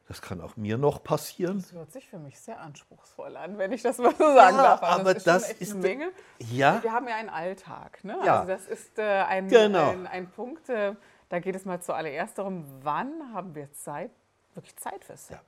das 0.08 0.22
kann 0.22 0.40
auch 0.40 0.56
mir 0.56 0.78
noch 0.78 1.04
passieren. 1.04 1.58
Das 1.58 1.72
hört 1.72 1.92
sich 1.92 2.08
für 2.08 2.18
mich 2.18 2.40
sehr 2.40 2.58
anspruchsvoll 2.60 3.36
an, 3.36 3.58
wenn 3.58 3.72
ich 3.72 3.82
das 3.82 3.98
mal 3.98 4.14
so 4.16 4.24
sagen 4.24 4.56
ja, 4.56 4.62
darf. 4.62 4.82
Also 4.82 5.00
aber 5.00 5.14
das, 5.14 5.24
das 5.24 5.52
ist, 5.52 5.72
eine 5.72 5.80
Menge. 5.82 6.10
Ja. 6.50 6.82
Wir 6.82 6.92
haben 6.92 7.06
ja 7.06 7.16
einen 7.16 7.28
Alltag. 7.28 8.02
Ne? 8.04 8.18
Ja. 8.24 8.40
Also 8.40 8.52
das 8.52 8.66
ist 8.66 8.98
äh, 8.98 9.02
ein, 9.02 9.48
genau. 9.48 9.90
ein, 9.90 10.06
ein, 10.06 10.30
Punkt, 10.30 10.70
äh, 10.70 10.94
da 11.28 11.40
geht 11.40 11.54
es 11.54 11.66
mal 11.66 11.82
zuallererst 11.82 12.38
darum, 12.38 12.64
wann 12.80 13.34
haben 13.34 13.54
wir 13.54 13.70
Zeit, 13.72 14.10
wirklich 14.54 14.76
Zeit 14.76 15.04
für 15.04 15.18
Sex? 15.18 15.30
Ja. 15.30 15.40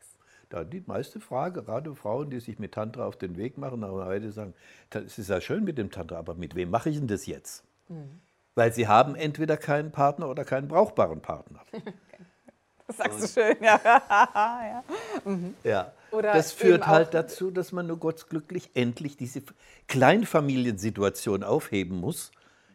Da 0.50 0.64
die 0.64 0.82
meiste 0.84 1.20
Frage, 1.20 1.62
gerade 1.62 1.94
Frauen, 1.94 2.28
die 2.28 2.40
sich 2.40 2.58
mit 2.58 2.72
Tantra 2.72 3.06
auf 3.06 3.16
den 3.16 3.38
Weg 3.38 3.56
machen, 3.56 3.82
aber 3.82 4.04
heute 4.04 4.30
sagen, 4.30 4.52
es 4.90 5.16
ist 5.18 5.30
ja 5.30 5.40
schön 5.40 5.64
mit 5.64 5.78
dem 5.78 5.90
Tantra, 5.90 6.18
aber 6.18 6.34
mit 6.34 6.54
wem 6.54 6.68
mache 6.68 6.90
ich 6.90 6.98
denn 6.98 7.08
das 7.08 7.24
jetzt? 7.24 7.64
Mhm. 7.88 8.20
Weil 8.56 8.74
sie 8.74 8.88
haben 8.88 9.14
entweder 9.14 9.56
keinen 9.56 9.90
Partner 9.90 10.28
oder 10.28 10.44
keinen 10.44 10.68
brauchbaren 10.68 11.22
Partner. 11.22 11.60
Das 13.02 13.21
sagst 13.21 13.37
du 13.37 13.40
schön, 13.40 13.57
ja. 13.62 13.80
ja. 13.85 14.85
Ja. 15.64 15.92
Oder 16.11 16.33
das 16.33 16.52
führt 16.52 16.87
halt 16.87 17.14
dazu, 17.14 17.50
dass 17.50 17.73
man 17.73 17.87
nur 17.87 17.99
gottglücklich 17.99 18.71
endlich 18.75 19.16
diese 19.16 19.42
Kleinfamiliensituation 19.88 21.45
aufheben 21.45 21.99
muss. 21.99 22.33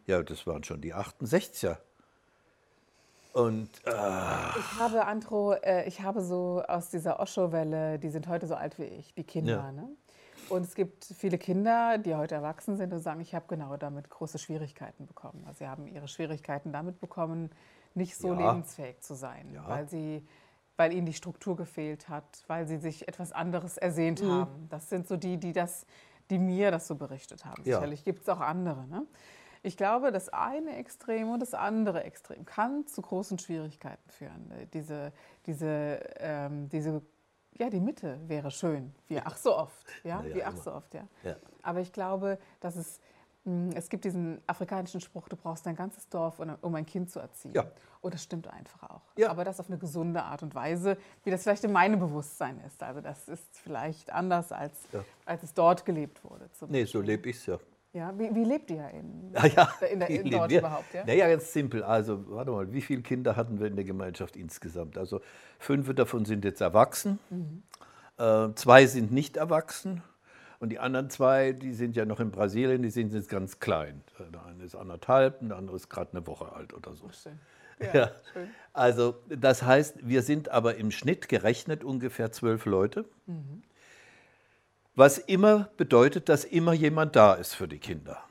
Ja, 0.08 0.22
das 0.24 0.48
waren 0.48 0.64
schon 0.64 0.82
die 0.82 0.94
68er. 0.94 1.78
Und 3.34 3.70
äh, 3.86 3.90
Ich 3.90 4.80
habe, 4.80 5.06
Andro, 5.06 5.54
äh, 5.54 5.86
ich 5.88 6.02
habe 6.02 6.22
so 6.22 6.64
aus 6.66 6.90
dieser 6.90 7.20
Osho-Welle, 7.20 8.00
die 8.00 8.10
sind 8.10 8.30
heute 8.30 8.48
so 8.48 8.56
alt 8.56 8.80
wie 8.80 8.86
ich, 8.86 9.14
die 9.14 9.26
Kinder. 9.26 9.58
Ja. 9.58 9.72
Ne? 9.74 9.90
Und 10.48 10.62
es 10.64 10.76
gibt 10.76 11.04
viele 11.04 11.38
Kinder, 11.38 11.98
die 11.98 12.16
heute 12.16 12.36
erwachsen 12.36 12.78
sind 12.78 12.94
und 12.94 13.00
sagen, 13.00 13.20
ich 13.20 13.36
habe 13.36 13.46
genau 13.50 13.76
damit 13.78 14.10
große 14.10 14.38
Schwierigkeiten 14.38 15.06
bekommen. 15.06 15.44
Also 15.48 15.60
sie 15.60 15.68
haben 15.68 15.88
ihre 15.88 16.08
Schwierigkeiten 16.08 16.72
damit 16.72 17.02
bekommen, 17.02 17.50
nicht 17.96 18.16
so 18.18 18.34
Ja. 18.34 18.52
lebensfähig 18.54 19.02
zu 19.02 19.14
sein, 19.16 19.52
Ja. 19.54 19.68
weil, 19.68 19.88
sie, 19.90 20.26
weil 20.78 20.94
ihnen 20.94 21.06
die 21.06 21.14
Struktur 21.14 21.56
gefehlt 21.56 22.10
hat, 22.10 22.44
weil 22.48 22.68
sie 22.68 22.78
sich 22.78 23.08
etwas 23.08 23.32
anderes 23.32 23.78
ersehnt 23.78 24.22
Mhm. 24.22 24.32
haben. 24.32 24.68
Das 24.70 24.90
sind 24.90 25.08
so 25.08 25.18
die, 25.18 25.38
die, 25.38 25.54
das, 25.54 25.86
die 26.30 26.40
mir 26.40 26.72
das 26.72 26.88
so 26.88 26.96
berichtet 26.96 27.46
haben. 27.46 27.64
Ja. 27.66 27.76
Sicherlich 27.78 28.04
gibt 28.04 28.22
es 28.24 28.30
auch 28.30 28.40
andere. 28.42 28.86
Ne? 28.88 29.06
Ich 29.64 29.78
glaube, 29.78 30.12
das 30.12 30.30
eine 30.30 30.76
Extrem 30.78 31.30
und 31.32 31.40
das 31.40 31.54
andere 31.54 32.04
Extrem 32.04 32.46
kann 32.46 32.86
zu 32.88 33.02
großen 33.02 33.40
Schwierigkeiten 33.40 34.10
führen. 34.10 34.52
Diese, 34.74 35.12
diese, 35.48 36.00
ähm, 36.18 36.70
diese, 36.70 37.02
ja, 37.58 37.70
die 37.70 37.80
Mitte 37.80 38.20
wäre 38.28 38.52
schön, 38.52 38.94
wie 39.08 39.20
ach 39.22 39.38
so 39.38 39.56
oft, 39.56 39.86
ja, 40.04 40.22
ja, 40.24 40.36
wie 40.36 40.44
ach 40.44 40.58
so 40.58 40.72
oft, 40.74 40.94
ja. 40.94 41.08
Ja. 41.24 41.36
Aber 41.64 41.80
ich 41.80 41.94
glaube, 41.94 42.38
dass 42.60 42.76
es, 42.76 43.00
es 43.76 43.90
gibt 43.90 44.06
diesen 44.06 44.42
afrikanischen 44.48 45.02
Spruch, 45.02 45.30
du 45.30 45.36
brauchst 45.36 45.66
dein 45.66 45.76
ganzes 45.76 46.10
Dorf, 46.10 46.42
um 46.62 46.76
ein 46.76 46.86
Kind 46.86 47.12
zu 47.12 47.20
erziehen. 47.20 47.54
Ja. 47.54 47.66
Und 48.02 48.14
das 48.14 48.24
stimmt 48.24 48.48
einfach 48.48 48.84
auch. 48.90 49.02
Ja. 49.18 49.30
Aber 49.30 49.44
das 49.44 49.60
auf 49.60 49.68
eine 49.68 49.78
gesunde 49.78 50.24
Art 50.24 50.42
und 50.44 50.56
Weise, 50.56 50.98
wie 51.24 51.32
das 51.32 51.44
vielleicht 51.44 51.64
in 51.64 51.72
meinem 51.72 52.00
Bewusstsein 52.00 52.60
ist. 52.66 52.82
Also 52.84 53.02
das 53.02 53.28
ist 53.28 53.60
vielleicht 53.60 54.12
anders, 54.12 54.52
als, 54.52 54.88
Ja. 54.92 55.04
als 55.26 55.44
es 55.44 55.54
dort 55.54 55.86
gelebt 55.86 56.24
wurde. 56.24 56.50
nee, 56.68 56.86
so 56.86 57.02
lebe 57.02 57.30
ich 57.30 57.38
es 57.38 57.46
ja. 57.46 57.58
Ja, 57.94 58.12
wie, 58.20 58.34
wie 58.36 58.44
lebt 58.44 58.70
ihr 58.72 58.90
in, 58.90 59.32
Ah, 59.36 59.46
ja. 59.48 59.70
in, 59.90 60.00
der, 60.00 60.10
in 60.10 60.30
dort 60.30 60.50
wir? 60.50 60.60
überhaupt? 60.60 60.94
Ja? 60.94 61.06
Naja, 61.06 61.30
ganz 61.30 61.54
simpel. 61.54 61.82
Also, 61.84 62.30
warte 62.30 62.52
mal, 62.52 62.72
wie 62.74 62.82
viele 62.82 63.02
Kinder 63.02 63.36
hatten 63.38 63.60
wir 63.60 63.68
in 63.68 63.76
der 63.78 63.86
Gemeinschaft 63.86 64.36
insgesamt? 64.36 64.98
Also, 64.98 65.22
fünf 65.60 65.94
davon 65.96 66.26
sind 66.26 66.44
jetzt 66.44 66.60
erwachsen, 66.62 67.20
Mhm. 67.30 67.64
äh, 68.18 68.54
zwei 68.56 68.86
sind 68.88 69.12
nicht 69.14 69.38
erwachsen 69.38 70.04
und 70.60 70.70
die 70.70 70.80
anderen 70.80 71.10
zwei, 71.10 71.52
die 71.52 71.74
sind 71.74 71.96
ja 71.96 72.06
noch 72.06 72.20
in 72.20 72.32
Brasilien, 72.32 72.82
die 72.82 72.90
sind 72.90 73.14
jetzt 73.14 73.30
ganz 73.30 73.60
klein. 73.60 74.04
Der 74.34 74.46
eine 74.46 74.64
ist 74.64 74.76
anderthalb 74.76 75.42
und 75.42 75.50
der 75.50 75.58
andere 75.58 75.76
ist 75.76 75.90
gerade 75.90 76.12
eine 76.12 76.26
Woche 76.28 76.52
alt 76.54 76.74
oder 76.74 76.94
so. 76.96 77.10
Ja. 77.94 78.12
schön. 78.34 78.50
Also, 78.72 79.16
das 79.28 79.64
heißt, 79.64 80.08
wir 80.08 80.22
sind 80.22 80.50
aber 80.50 80.76
im 80.76 80.92
Schnitt 80.92 81.28
gerechnet 81.28 81.84
ungefähr 81.84 82.32
zwölf 82.32 82.66
Leute. 82.66 83.06
Was 84.96 85.18
immer 85.18 85.70
bedeutet, 85.76 86.30
dass 86.30 86.46
immer 86.46 86.74
jemand 86.74 87.16
da 87.16 87.34
ist 87.34 87.54
für 87.54 87.68
die 87.68 87.80
Kinder. 87.80 88.24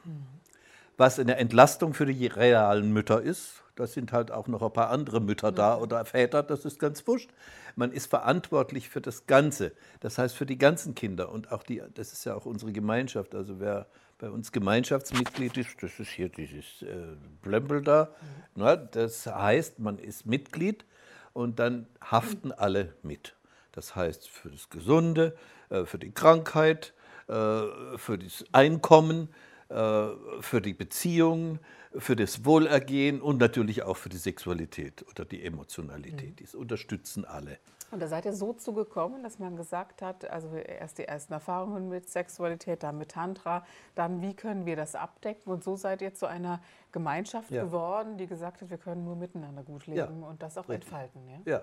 Was 0.97 1.19
eine 1.19 1.37
Entlastung 1.37 1.93
für 1.93 2.07
die 2.07 2.27
realen 2.27 2.93
Mütter 2.93 3.21
ist. 3.21 3.64
Da 3.77 3.87
sind 3.87 4.13
halt 4.13 4.31
auch 4.31 4.47
noch 4.47 4.63
ein 4.63 4.73
paar 4.73 4.91
andere 4.91 5.21
Mütter 5.21 5.51
da 5.51 5.77
oder 5.77 6.05
Väter, 6.05 6.43
das 6.43 6.65
ist 6.65 6.79
ganz 6.79 7.07
wurscht. 7.07 7.31
Man 7.75 7.91
ist 7.91 8.07
verantwortlich 8.07 8.89
für 8.89 9.01
das 9.01 9.27
Ganze. 9.27 9.73
Das 10.01 10.19
heißt 10.19 10.37
für 10.37 10.47
die 10.47 10.59
ganzen 10.59 10.95
Kinder 10.95 11.31
und 11.31 11.51
auch 11.51 11.65
die, 11.65 11.83
das 11.95 12.13
ist 12.13 12.25
ja 12.25 12.35
auch 12.35 12.47
unsere 12.47 12.73
Gemeinschaft. 12.73 13.35
Also 13.35 13.59
wer 13.59 13.87
bei 14.19 14.31
uns 14.31 14.53
Gemeinschaftsmitglied 14.53 15.57
ist, 15.57 15.83
das 15.83 15.99
ist 15.99 16.11
hier 16.11 16.29
dieses 16.29 16.83
äh, 16.83 17.17
Blempel 17.43 17.83
da. 17.83 18.11
Na, 18.55 18.77
das 18.77 19.27
heißt, 19.27 19.81
man 19.81 19.99
ist 19.99 20.25
Mitglied 20.25 20.85
und 21.33 21.59
dann 21.59 21.87
haften 22.01 22.53
alle 22.53 22.95
mit. 23.03 23.35
Das 23.73 23.97
heißt 23.97 24.29
für 24.29 24.51
das 24.51 24.71
Gesunde, 24.71 25.37
äh, 25.69 25.85
für 25.85 25.99
die 25.99 26.13
Krankheit, 26.13 26.95
äh, 27.27 27.63
für 27.97 28.19
das 28.19 28.45
Einkommen, 28.53 29.29
für 29.69 30.61
die 30.61 30.75
Beziehungen, 30.75 31.59
für 31.97 32.17
das 32.17 32.45
Wohlergehen 32.45 33.21
und 33.23 33.39
natürlich 33.39 33.83
auch 33.83 33.97
für 33.97 34.09
die 34.09 34.17
Sexualität 34.17 35.05
oder 35.09 35.25
die 35.25 35.45
Emotionalität. 35.45 36.41
Das 36.43 36.55
unterstützen 36.55 37.25
alle. 37.25 37.59
Und 37.91 38.01
da 38.01 38.09
seid 38.09 38.25
ihr 38.25 38.33
so 38.33 38.53
zugekommen, 38.53 39.23
dass 39.23 39.39
man 39.39 39.57
gesagt 39.57 40.03
hat, 40.03 40.29
also 40.29 40.53
erst 40.57 40.99
die 40.99 41.05
ersten 41.05 41.33
Erfahrungen 41.33 41.89
mit 41.89 42.09
Sexualität, 42.09 42.83
dann 42.83 42.99
mit 42.99 43.13
Tantra, 43.13 43.65
dann 43.95 44.21
wie 44.21 44.35
können 44.35 44.67
wir 44.67 44.75
das 44.75 44.97
abdecken? 44.97 45.53
Und 45.53 45.63
so 45.63 45.77
seid 45.77 46.03
ihr 46.03 46.13
zu 46.13 46.27
einer 46.27 46.61
Gemeinschaft 46.91 47.53
Ja. 47.53 47.63
geworden, 47.63 48.19
die 48.19 48.27
gesagt 48.27 48.63
hat, 48.63 48.71
wir 48.71 48.79
können 48.79 49.05
nur 49.05 49.15
miteinander 49.15 49.63
gut 49.63 49.87
Ja, 49.87 50.07
leben 50.07 50.25
und 50.25 50.43
das 50.43 50.59
auch 50.59 50.69
richtig. 50.69 50.87
entfalten. 50.87 51.29
Ja? 51.29 51.53
Ja. 51.53 51.63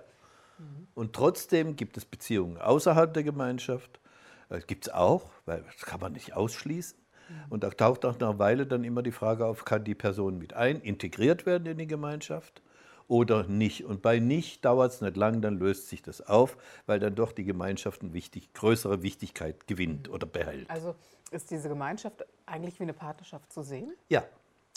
Und 0.94 1.14
trotzdem 1.14 1.76
gibt 1.76 1.98
es 1.98 2.06
Beziehungen 2.06 2.58
außerhalb 2.58 3.14
der 3.14 3.24
Gemeinschaft. 3.24 4.00
Das 4.48 4.68
gibt 4.68 4.88
es 4.88 4.94
auch, 4.94 5.32
weil 5.46 5.64
das 5.64 5.78
kann 5.82 6.00
man 6.00 6.14
nicht 6.14 6.34
ausschließen. 6.34 7.01
Und 7.50 7.64
da 7.64 7.70
taucht 7.70 8.06
auch 8.06 8.20
nach 8.20 8.30
einer 8.30 8.40
Weile 8.40 8.66
dann 8.66 8.84
immer 8.84 9.04
die 9.04 9.12
Frage 9.12 9.46
auf, 9.46 9.66
kann 9.66 9.84
die 9.84 9.96
Person 9.96 10.38
mit 10.38 10.54
ein, 10.54 10.82
integriert 10.82 11.46
werden 11.46 11.66
in 11.68 11.78
die 11.78 11.88
Gemeinschaft 11.88 12.62
oder 13.08 13.44
nicht? 13.44 13.86
Und 13.86 14.02
bei 14.02 14.20
nicht 14.20 14.64
dauert 14.64 14.94
es 14.94 15.02
nicht 15.02 15.18
lang, 15.18 15.42
dann 15.42 15.60
löst 15.60 15.90
sich 15.90 16.02
das 16.02 16.22
auf, 16.22 16.58
weil 16.86 17.00
dann 17.00 17.16
doch 17.16 17.32
die 17.32 17.44
Gemeinschaft 17.44 18.02
eine 18.02 18.14
wichtig, 18.14 18.54
größere 18.54 19.04
Wichtigkeit 19.04 19.68
gewinnt 19.68 20.10
oder 20.10 20.26
behält. 20.26 20.70
Also 20.70 20.96
ist 21.32 21.52
diese 21.52 21.70
Gemeinschaft 21.70 22.26
eigentlich 22.46 22.80
wie 22.80 22.84
eine 22.84 22.94
Partnerschaft 22.94 23.52
zu 23.52 23.64
sehen? 23.64 23.94
Ja, 24.10 24.24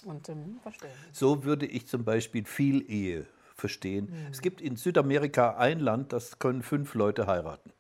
Und 0.05 0.29
ähm, 0.29 0.59
verstehen. 0.63 0.91
So 1.13 1.45
würde 1.45 1.67
ich 1.67 1.87
zum 1.87 2.05
Beispiel 2.05 2.45
viel 2.45 2.89
Ehe 2.91 3.27
verstehen. 3.55 4.13
Es 4.31 4.43
gibt 4.43 4.61
in 4.61 4.77
Südamerika 4.77 5.57
ein 5.57 5.79
Land, 5.79 6.13
das 6.13 6.39
können 6.39 6.63
fünf 6.63 6.95
Leute 6.95 7.27
heiraten. 7.27 7.73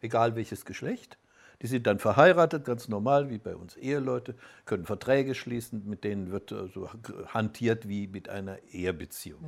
Egal 0.00 0.36
welches 0.36 0.64
Geschlecht. 0.64 1.16
Die 1.64 1.68
sind 1.68 1.86
dann 1.86 1.98
verheiratet, 1.98 2.66
ganz 2.66 2.88
normal, 2.88 3.30
wie 3.30 3.38
bei 3.38 3.56
uns 3.56 3.74
Eheleute, 3.78 4.34
können 4.66 4.84
Verträge 4.84 5.34
schließen, 5.34 5.88
mit 5.88 6.04
denen 6.04 6.30
wird 6.30 6.52
äh, 6.52 6.68
so 6.68 6.90
hantiert 7.28 7.88
wie 7.88 8.06
mit 8.06 8.28
einer 8.28 8.58
Ehebeziehung. 8.70 9.42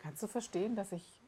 Kannst 0.00 0.22
du 0.22 0.28
verstehen, 0.28 0.76
dass 0.76 0.92
ich 0.92 1.20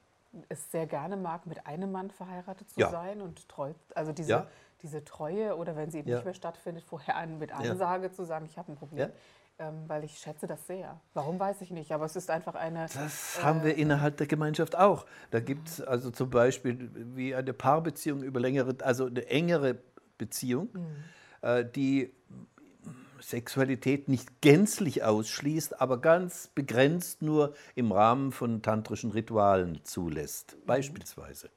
es 0.48 0.70
sehr 0.70 0.86
gerne 0.86 1.16
mag, 1.16 1.44
mit 1.46 1.66
einem 1.66 1.90
Mann 1.90 2.12
verheiratet 2.12 2.70
zu 2.70 2.78
Ja. 2.78 2.90
sein 2.90 3.20
und 3.20 3.48
treu, 3.48 3.72
also 3.96 4.12
diese, 4.12 4.30
Ja. 4.30 4.46
diese 4.82 5.04
Treue 5.04 5.56
oder 5.56 5.74
wenn 5.74 5.90
sie 5.90 5.98
eben 5.98 6.10
Ja. 6.10 6.18
nicht 6.18 6.24
mehr 6.24 6.34
stattfindet, 6.34 6.84
vorher 6.84 7.16
einen 7.16 7.40
mit 7.40 7.50
Ansage 7.50 8.12
zu 8.12 8.24
sagen, 8.24 8.46
ich 8.46 8.56
habe 8.56 8.70
ein 8.70 8.76
Problem, 8.76 9.10
ähm, 9.58 9.88
weil 9.88 10.04
ich 10.04 10.18
schätze 10.18 10.46
das 10.46 10.68
sehr. 10.68 11.00
Warum 11.14 11.40
weiß 11.40 11.62
ich 11.62 11.72
nicht, 11.72 11.90
aber 11.90 12.04
es 12.04 12.14
ist 12.14 12.30
einfach 12.30 12.54
eine. 12.54 12.86
Das 12.94 13.42
haben 13.42 13.64
wir 13.64 13.74
innerhalb 13.74 14.18
der 14.18 14.28
Gemeinschaft 14.28 14.78
auch. 14.78 15.04
Da 15.32 15.40
gibt 15.40 15.68
es 15.68 15.80
also 15.80 16.12
zum 16.12 16.30
Beispiel 16.30 16.90
wie 17.16 17.34
eine 17.34 17.52
Paarbeziehung 17.52 18.22
über 18.22 18.38
längere, 18.38 18.76
also 18.82 19.06
eine 19.06 19.26
engere 19.26 19.78
Beziehung, 20.22 20.68
äh, 21.40 21.64
die 21.64 22.12
Sexualität 23.20 24.08
nicht 24.08 24.40
gänzlich 24.40 25.02
ausschließt, 25.02 25.80
aber 25.80 26.00
ganz 26.00 26.48
begrenzt 26.54 27.22
nur 27.22 27.54
im 27.74 27.92
Rahmen 27.92 28.32
von 28.32 28.62
tantrischen 28.62 29.10
Ritualen 29.10 29.84
zulässt. 29.84 30.56
Beispielsweise 30.66 31.50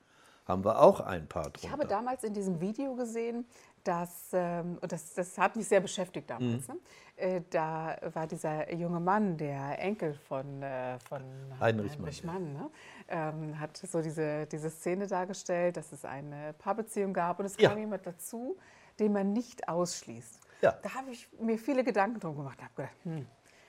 haben 0.46 0.64
wir 0.64 0.80
auch 0.82 1.00
ein 1.00 1.28
Paar 1.28 1.50
drunter. 1.50 1.60
Ich 1.64 1.72
habe 1.72 1.86
damals 1.86 2.24
in 2.24 2.34
diesem 2.34 2.62
Video 2.62 2.96
gesehen, 2.96 3.46
dass, 3.88 4.30
ähm, 4.34 4.78
und 4.82 4.92
das, 4.92 5.14
das 5.14 5.38
hat 5.38 5.56
mich 5.56 5.68
sehr 5.68 5.80
beschäftigt 5.80 6.30
Mhm. 6.30 6.34
damals, 6.40 6.68
ne? 6.68 6.76
äh, 7.16 7.42
da 7.50 7.98
war 8.14 8.28
dieser 8.28 8.74
junge 8.74 9.00
Mann, 9.00 9.38
der 9.38 9.80
Enkel 9.80 10.14
von, 10.16 10.62
äh, 10.62 11.00
von 11.00 11.24
Heinrich 11.60 11.98
Mann, 12.00 12.12
ja. 12.12 12.26
Mann 12.26 12.54
ne? 12.54 12.70
ähm, 13.08 13.60
hat 13.60 13.78
so 13.78 14.02
diese, 14.02 14.46
diese 14.48 14.70
Szene 14.70 15.08
dargestellt, 15.08 15.78
dass 15.78 15.92
es 15.92 16.04
eine 16.04 16.54
Paarbeziehung 16.54 17.14
gab 17.14 17.40
und 17.40 17.46
es 17.46 17.56
Ja. 17.58 17.70
kam 17.70 17.78
jemand 17.78 18.06
dazu, 18.06 18.58
den 19.00 19.14
man 19.14 19.32
nicht 19.34 19.68
ausschließt. 19.70 20.40
Ja. 20.62 20.72
Da 20.82 20.96
habe 20.96 21.12
ich 21.12 21.30
mir 21.40 21.58
viele 21.58 21.84
Gedanken 21.84 22.20
drum 22.20 22.36
gemacht 22.36 22.58
und 22.60 22.64
habe 22.66 22.76
gedacht, 22.76 22.96
hm, 23.04 23.28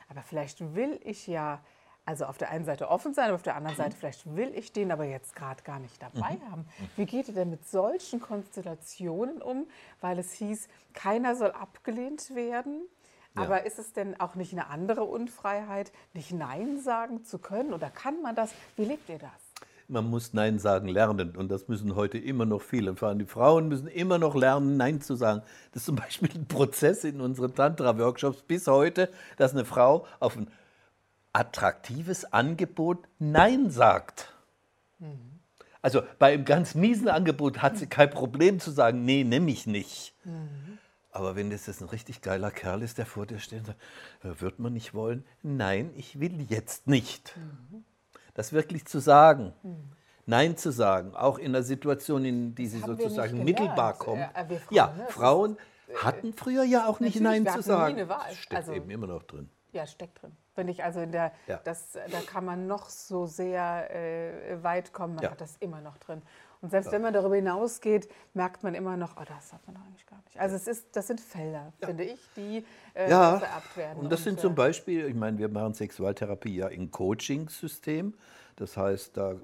aber 0.09 0.23
vielleicht 0.23 0.75
will 0.75 0.99
ich 1.05 1.27
ja, 1.27 1.61
also 2.07 2.25
auf 2.25 2.39
der 2.39 2.51
einen 2.51 2.65
Seite 2.65 2.89
offen 2.89 3.13
sein, 3.13 3.27
aber 3.27 3.35
auf 3.35 3.43
der 3.43 3.57
anderen 3.57 3.77
Seite, 3.77 3.97
vielleicht 3.97 4.35
will 4.37 4.53
ich 4.55 4.73
den 4.73 4.93
aber 4.93 5.05
jetzt 5.05 5.35
gerade 5.35 5.63
gar 5.65 5.81
nicht 5.81 6.01
dabei 6.01 6.39
haben. 6.51 6.65
Wie 6.95 7.05
geht 7.05 7.29
ihr 7.29 7.35
denn 7.35 7.51
mit 7.51 7.69
solchen 7.69 8.21
Konstellationen 8.21 9.43
um? 9.43 9.67
Weil 10.01 10.19
es 10.21 10.33
hieß, 10.33 10.69
keiner 10.95 11.35
soll 11.35 11.51
abgelehnt 11.51 12.35
werden. 12.35 12.83
Ja. 13.35 13.43
Aber 13.43 13.67
ist 13.67 13.79
es 13.79 13.93
denn 13.93 14.19
auch 14.21 14.37
nicht 14.37 14.53
eine 14.53 14.69
andere 14.69 15.03
Unfreiheit, 15.03 15.93
nicht 16.15 16.33
Nein 16.33 16.81
sagen 16.81 17.25
zu 17.25 17.39
können? 17.39 17.75
Oder 17.75 17.91
kann 17.91 18.23
man 18.23 18.37
das? 18.37 18.53
Wie 18.77 18.85
lebt 18.85 19.09
ihr 19.09 19.19
das? 19.19 19.31
Man 19.89 20.09
muss 20.09 20.33
Nein 20.33 20.59
sagen 20.59 20.89
lernen 20.89 21.37
und 21.37 21.49
das 21.49 21.69
müssen 21.69 21.95
heute 21.97 22.19
immer 22.19 22.45
noch 22.45 22.63
viele. 22.63 22.91
Und 22.91 22.99
vor 22.99 23.09
allem 23.09 23.19
die 23.19 23.27
Frauen 23.27 23.69
müssen 23.69 23.89
immer 23.89 24.19
noch 24.19 24.35
lernen, 24.35 24.77
Nein 24.77 25.01
zu 25.01 25.17
sagen. 25.17 25.43
Das 25.73 25.83
ist 25.83 25.87
zum 25.87 25.97
Beispiel 25.97 26.31
ein 26.35 26.47
Prozess 26.47 27.05
in 27.05 27.21
unseren 27.21 27.55
Tantra-Workshops 27.55 28.43
bis 28.43 28.69
heute, 28.69 29.11
dass 29.37 29.53
eine 29.53 29.65
Frau 29.65 30.07
auf 30.19 30.37
ein 30.37 30.49
attraktives 31.37 32.33
Angebot 32.33 33.07
Nein 33.19 33.69
sagt. 33.71 34.33
Also 35.83 36.03
bei 36.19 36.33
einem 36.33 36.45
ganz 36.47 36.75
miesen 36.75 37.09
Angebot 37.09 37.61
hat 37.61 37.77
sie 37.77 37.87
kein 37.87 38.09
Problem 38.11 38.59
zu 38.59 38.71
sagen, 38.71 39.05
nee, 39.05 39.23
nimm 39.23 39.47
ich 39.49 39.67
nicht. 39.67 40.15
Aber 41.13 41.37
wenn 41.37 41.51
das 41.51 41.67
jetzt 41.67 41.83
ein 41.83 41.89
richtig 41.89 42.23
geiler 42.23 42.51
Kerl 42.51 42.83
ist, 42.83 42.97
der 42.99 43.05
vor 43.07 43.27
dir 43.27 43.39
steht, 43.39 43.65
dann 44.23 44.41
wird 44.41 44.59
man 44.59 44.73
nicht 44.73 44.95
wollen. 44.95 45.25
Nein, 45.43 45.91
ich 45.97 46.19
will 46.21 46.47
jetzt 46.49 46.87
nicht. 46.87 47.35
Das 48.35 48.53
wirklich 48.53 48.87
zu 48.87 48.99
sagen. 48.99 49.53
Nein 50.25 50.57
zu 50.57 50.73
sagen, 50.73 51.15
auch 51.15 51.39
in 51.39 51.55
einer 51.55 51.63
Situation, 51.63 52.25
in 52.25 52.55
die 52.55 52.67
sie 52.67 52.83
haben 52.83 52.97
sozusagen 52.97 53.45
mittelbar 53.45 53.97
gelernt. 53.99 54.35
kommt. 54.35 54.51
Äh, 54.51 54.59
Frauen, 54.59 54.75
ja, 54.75 54.87
ne? 54.97 55.07
Frauen 55.09 55.57
hatten 56.03 56.33
früher 56.33 56.65
ja 56.65 56.87
auch 56.89 56.99
nicht 56.99 57.21
Nein 57.21 57.45
zu 57.45 57.51
hatten 57.51 57.59
nie 57.61 57.65
sagen. 57.65 57.95
eine 57.95 58.09
Wahl. 58.09 58.25
Das 58.31 58.37
steckt 58.39 58.55
Also- 58.55 58.73
eben 58.73 58.91
immer 58.91 59.07
noch 59.07 59.23
drin. 59.23 59.49
Ja, 59.73 59.87
steckt 59.87 60.21
drin. 60.21 60.33
Finde 60.57 60.73
ich, 60.73 60.83
also 60.83 61.01
in 61.01 61.13
der, 61.13 61.33
Ja. 61.47 61.61
das, 61.65 61.93
da 61.93 62.21
kann 62.27 62.45
man 62.47 62.67
noch 62.67 62.89
so 62.89 63.27
sehr 63.27 63.95
äh, 63.95 64.63
weit 64.63 64.95
kommen, 64.95 65.15
man 65.15 65.25
Ja. 65.25 65.31
hat 65.33 65.41
das 65.43 65.57
immer 65.59 65.83
noch 65.83 65.99
drin. 65.99 66.23
Und 66.63 66.71
selbst 66.71 66.91
wenn 66.93 67.03
man 67.03 67.13
darüber 67.13 67.37
hinausgeht, 67.37 68.09
merkt 68.33 68.63
man 68.63 68.75
immer 68.75 68.97
noch, 68.97 69.19
oh, 69.21 69.25
das 69.29 69.53
hat 69.53 69.65
man 69.67 69.77
eigentlich 69.77 70.07
gar 70.07 70.19
nicht. 70.25 70.41
Also 70.41 70.57
es 70.57 70.67
ist, 70.67 70.97
das 70.97 71.07
sind 71.09 71.21
Felder, 71.21 71.75
finde 71.79 72.05
ich, 72.05 72.19
die 72.35 72.65
äh, 72.95 73.11
Ja, 73.11 73.39
vererbt 73.39 73.77
werden. 73.77 73.99
und 74.01 74.11
das 74.11 74.25
sind 74.25 74.39
äh, 74.39 74.41
zum 74.41 74.55
Beispiel, 74.55 75.07
ich 75.07 75.15
meine, 75.15 75.37
wir 75.37 75.51
machen 75.51 75.75
Sexualtherapie 75.75 76.57
ja 76.57 76.69
im 76.69 76.91
Coaching-System. 76.91 78.15
Das 78.57 78.79
heißt, 78.79 79.15
da 79.19 79.35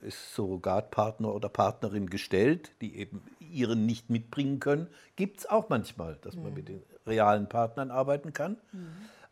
ist 0.00 0.34
Surrogatpartner 0.36 1.34
oder 1.34 1.48
Partnerin 1.48 2.08
gestellt, 2.08 2.70
die 2.80 2.96
eben 2.96 3.24
ihren 3.40 3.84
nicht 3.84 4.08
mitbringen 4.10 4.60
können. 4.60 4.86
Gibt 5.16 5.40
es 5.40 5.50
auch 5.50 5.68
manchmal, 5.68 6.14
dass 6.22 6.36
man 6.36 6.54
mit 6.54 6.68
den 6.68 6.80
realen 7.04 7.48
Partnern 7.48 7.90
arbeiten 7.90 8.32
kann. 8.32 8.56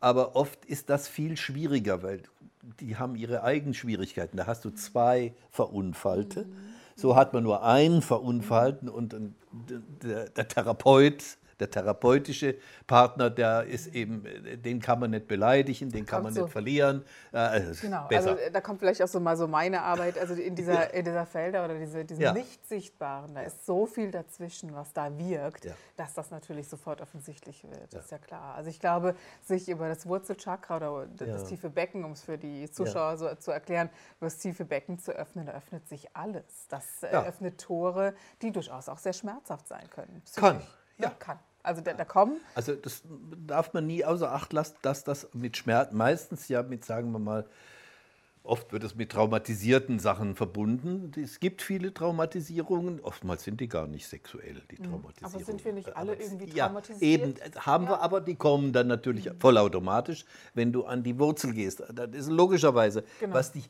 Aber 0.01 0.35
oft 0.35 0.65
ist 0.65 0.91
das 0.91 1.09
viel 1.09 1.37
schwieriger, 1.37 2.03
weil 2.03 2.23
die 2.81 2.97
haben 2.97 3.17
ihre 3.17 3.43
eigenen 3.43 3.75
Schwierigkeiten. 3.75 4.37
Da 4.37 4.47
hast 4.47 4.65
du 4.65 4.71
zwei 4.71 5.35
Verunfallte. 5.51 6.47
So 6.97 7.17
hat 7.17 7.33
man 7.33 7.43
nur 7.43 7.63
einen 7.63 8.03
Verunfallten 8.03 8.89
und 8.89 9.17
der, 10.03 10.29
der 10.31 10.49
Therapeut, 10.49 11.39
der 11.61 11.71
therapeutische 11.71 12.57
Partner, 12.87 13.31
der 13.31 13.65
ist 13.65 13.89
eben, 13.95 14.25
den 14.63 14.81
kann 14.81 14.99
man 15.01 15.11
nicht 15.11 15.29
beleidigen, 15.29 15.91
den 15.91 16.07
kann 16.07 16.23
man 16.23 16.33
so. 16.33 16.43
nicht 16.43 16.53
verlieren. 16.53 17.05
Äh, 17.33 17.71
ist 17.71 17.83
Genau, 17.83 18.07
besser. 18.09 18.31
also 18.31 18.43
da 18.53 18.61
kommt 18.61 18.81
vielleicht 18.81 19.03
auch 19.03 19.09
so 19.09 19.21
mal 19.21 19.37
so 19.37 19.47
meine 19.47 19.83
Arbeit, 19.83 20.19
also 20.19 20.35
in 20.35 20.55
dieser, 20.55 20.93
in 20.95 21.05
dieser 21.05 21.27
Felder 21.27 21.65
oder 21.65 21.79
diese, 21.79 22.05
diesen 22.05 22.23
Ja. 22.23 22.33
nicht 22.33 22.67
sichtbaren, 22.67 23.35
da 23.35 23.43
ist 23.43 23.67
so 23.67 23.87
viel 23.87 24.11
dazwischen, 24.11 24.75
was 24.75 24.93
da 24.93 25.17
wirkt, 25.19 25.65
Ja. 25.65 25.75
dass 25.97 26.15
das 26.15 26.31
natürlich 26.31 26.69
sofort 26.69 27.01
offensichtlich 27.01 27.65
wird, 27.65 27.93
ist 27.95 28.11
ja 28.11 28.19
klar. 28.19 28.55
Also 28.55 28.71
ich 28.71 28.81
glaube, 28.81 29.15
sich 29.43 29.69
über 29.69 29.89
das 29.89 30.07
Wurzelchakra 30.07 30.77
oder 30.77 31.07
das 31.07 31.45
tiefe 31.45 31.71
Becken, 31.71 32.05
um 32.05 32.13
es 32.13 32.23
für 32.23 32.39
die 32.39 32.71
Zuschauer 32.71 33.17
so 33.17 33.35
zu 33.37 33.51
erklären, 33.51 33.91
über 34.19 34.27
das 34.27 34.39
tiefe 34.39 34.65
Becken 34.65 34.99
zu 34.99 35.13
öffnen, 35.13 35.47
da 35.47 35.53
öffnet 35.53 35.87
sich 35.89 36.15
alles. 36.17 36.67
Das 36.69 37.03
äh, 37.03 37.07
öffnet 37.09 37.61
Tore, 37.61 38.15
die 38.43 38.53
durchaus 38.53 38.89
auch 38.89 38.99
sehr 38.99 39.13
schmerzhaft 39.13 39.69
sein 39.69 39.89
können. 39.91 40.23
Kann, 40.37 40.59
psychisch. 40.59 40.75
ja. 40.99 41.11
kann. 41.19 41.39
Also 41.63 41.81
da, 41.83 41.93
da 41.93 42.05
kommen 42.05 42.41
Also 42.55 42.75
das 42.75 43.03
darf 43.47 43.73
man 43.73 43.87
nie 43.87 44.05
außer 44.05 44.33
Acht 44.33 44.53
lassen, 44.53 44.77
dass 44.83 45.05
das 45.05 45.29
mit 45.35 45.57
Schmerz, 45.57 45.93
meistens 45.93 46.49
ja 46.49 46.63
mit, 46.63 46.85
sagen 46.85 47.13
wir 47.13 47.19
mal, 47.19 47.47
oft 48.43 48.73
wird 48.73 48.83
es 48.85 48.95
mit 48.95 49.13
traumatisierten 49.13 49.99
Sachen 49.99 50.35
verbunden. 50.35 51.13
Es 51.23 51.41
gibt 51.41 51.61
viele 51.61 51.93
Traumatisierungen, 51.93 53.01
oftmals 53.01 53.45
sind 53.45 53.61
die 53.61 53.69
gar 53.69 53.87
nicht 53.87 54.07
sexuell, 54.09 54.63
die 54.71 54.77
Traumatisierungen. 54.77 55.21
Mhm. 55.21 55.27
Aber 55.27 55.45
sind 55.45 55.65
wir 55.65 55.73
nicht 55.75 55.95
alle 55.95 56.15
irgendwie 56.15 56.49
ja, 56.57 56.67
traumatisiert? 56.67 57.03
Eben, 57.03 57.37
äh, 57.37 57.51
haben 57.59 57.85
wir, 57.85 57.91
Ja. 57.93 57.97
Mhm. 57.99 58.03
aber 58.03 58.21
die 58.23 58.37
kommen 58.37 58.73
dann 58.73 58.87
natürlich 58.87 59.31
vollautomatisch, 59.39 60.25
wenn 60.55 60.73
du 60.73 60.85
an 60.85 61.03
die 61.03 61.19
Wurzel 61.19 61.53
gehst. 61.53 61.83
Das 61.93 62.11
ist 62.13 62.31
logischerweise, 62.31 63.05
Genau. 63.21 63.35
was 63.35 63.53
dich 63.53 63.69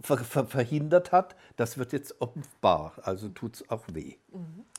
ver 0.00 0.18
ver 0.18 0.46
verhindert 0.46 1.12
hat, 1.12 1.36
das 1.56 1.78
wird 1.78 1.92
jetzt 1.92 2.20
offenbar, 2.20 2.92
also 3.02 3.28
tut 3.28 3.56
es 3.56 3.70
auch 3.70 3.84
weh. 3.92 4.16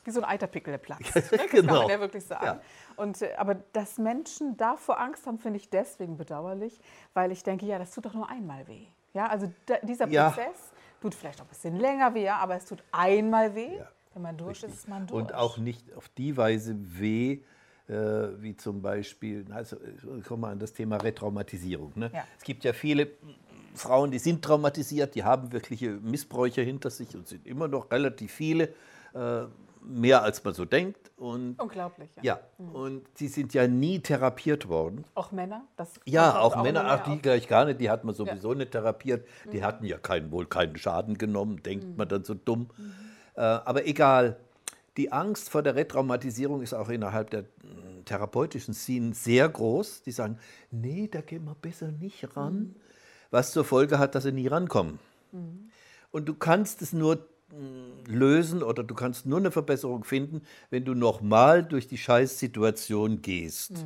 Wie 0.04 0.12
so 0.12 0.22
ein 0.22 0.26
Eiterpickel, 0.26 0.72
der 0.72 0.78
platzt. 0.78 1.16
ne? 1.16 1.22
Das 1.22 1.30
kann 1.30 1.50
genau. 1.50 1.82
man 1.82 1.90
ja 1.90 2.00
wirklich 2.00 2.26
sagen. 2.26 2.46
Ja. 2.46 2.62
Und, 2.96 3.22
äh, 3.22 3.34
aber 3.38 3.56
dass 3.74 3.98
Menschen 3.98 4.58
davor 4.58 5.00
Angst 5.00 5.28
haben, 5.28 5.40
finde 5.40 5.58
ich 5.58 5.70
deswegen 5.70 6.18
bedauerlich, 6.18 6.80
weil 7.14 7.32
ich 7.32 7.44
denke, 7.44 7.66
ja, 7.66 7.78
das 7.78 7.92
tut 7.92 8.06
doch 8.06 8.14
nur 8.14 8.30
einmal 8.30 8.68
weh. 8.68 8.86
Ja, 9.14 9.28
also 9.28 9.52
da, 9.66 9.78
dieser 9.84 10.08
Ja. 10.08 10.30
Prozess 10.30 10.72
tut 11.02 11.16
vielleicht 11.16 11.42
auch 11.42 11.46
ein 11.46 11.50
bisschen 11.50 11.76
länger 11.76 12.14
weh, 12.14 12.30
aber 12.30 12.56
es 12.56 12.66
tut 12.66 12.84
einmal 12.92 13.56
weh. 13.56 13.78
Ja, 13.78 13.90
Wenn 14.14 14.22
man 14.22 14.38
durch 14.38 14.64
ist, 14.64 14.74
ist 14.74 14.88
man 14.88 15.08
durch. 15.08 15.22
Und 15.22 15.34
auch 15.34 15.58
nicht 15.58 15.94
auf 15.94 16.10
die 16.10 16.38
Weise 16.38 16.76
weh, 16.78 17.40
äh, 17.88 17.94
wie 18.42 18.56
zum 18.56 18.82
Beispiel, 18.82 19.46
also 19.52 19.78
äh, 19.78 20.22
kommen 20.22 20.44
wir 20.44 20.50
an 20.50 20.60
das 20.60 20.74
Thema 20.74 20.98
Retraumatisierung. 20.98 21.94
Ne? 21.96 22.12
Ja. 22.14 22.24
Es 22.38 22.44
gibt 22.44 22.64
ja 22.64 22.74
viele 22.74 23.08
Frauen, 23.76 24.12
die 24.12 24.20
sind 24.20 24.44
traumatisiert, 24.44 25.16
die 25.16 25.24
haben 25.24 25.52
wirkliche 25.52 25.92
Missbräuche 25.92 26.62
hinter 26.62 26.90
sich 26.90 27.16
und 27.16 27.28
sind 27.28 27.46
immer 27.48 27.68
noch 27.68 27.92
relativ 27.92 28.32
viele, 28.32 28.70
äh, 29.14 29.44
mehr 29.82 30.24
als 30.24 30.44
man 30.44 30.54
so 30.54 30.66
denkt. 30.66 31.12
Und 31.18 31.60
Unglaublich, 31.62 32.10
ja. 32.18 32.24
ja, 32.24 32.40
und 32.74 33.04
die 33.20 33.28
sind 33.28 33.54
ja 33.54 33.68
nie 33.68 34.00
therapiert 34.00 34.68
worden. 34.70 35.04
Auch 35.16 35.32
Männer? 35.32 35.64
Das 35.78 36.00
Ja, 36.06 36.40
auch 36.40 36.54
immer 36.54 36.64
Männer, 36.64 36.84
ach, 36.86 37.04
die 37.04 37.12
auf. 37.12 37.22
gleich 37.22 37.48
gar 37.48 37.66
nicht, 37.66 37.80
die 37.82 37.90
hat 37.90 38.04
man 38.04 38.16
sowieso 38.16 38.54
nicht 38.54 38.72
therapiert. 38.72 39.26
Die 39.52 39.64
hatten 39.64 39.86
ja 39.86 39.98
keinen, 39.98 40.32
wohl 40.32 40.46
keinen 40.46 40.78
Schaden 40.78 41.18
genommen, 41.18 41.62
denkt 41.64 41.86
Mhm. 41.86 41.96
man 41.98 42.08
dann 42.08 42.24
so 42.24 42.34
dumm. 42.34 42.70
Äh, 43.36 43.42
aber 43.42 43.86
egal, 43.86 44.38
die 44.98 45.12
Angst 45.14 45.50
vor 45.50 45.62
der 45.64 45.76
Retraumatisierung 45.76 46.62
ist 46.62 46.74
auch 46.74 46.90
innerhalb 46.90 47.30
der 47.30 47.44
mm, 47.44 48.04
therapeutischen 48.06 48.74
Szenen 48.74 49.14
sehr 49.14 49.48
groß. 49.48 50.02
Die 50.04 50.12
sagen, 50.12 50.38
nee, 50.72 51.08
da 51.10 51.22
gehen 51.22 51.46
wir 51.46 51.56
besser 51.56 51.90
nicht 51.92 52.36
ran. 52.36 52.76
Mhm. 53.30 53.36
Was 53.36 53.52
zur 53.52 53.64
Folge 53.66 54.00
hat, 54.00 54.16
dass 54.16 54.24
sie 54.24 54.32
nie 54.32 54.48
rankommen. 54.48 55.00
Und 56.12 56.26
du 56.28 56.34
kannst 56.34 56.82
es 56.82 56.92
nur 56.94 57.18
mm, 57.52 58.06
lösen 58.12 58.64
oder 58.64 58.84
du 58.84 58.96
kannst 58.96 59.28
nur 59.28 59.38
eine 59.38 59.52
Verbesserung 59.52 60.04
finden, 60.04 60.42
wenn 60.72 60.84
du 60.86 60.96
nochmal 60.96 61.64
durch 61.64 61.88
die 61.88 62.00
Scheißsituation 62.00 63.22
gehst. 63.22 63.86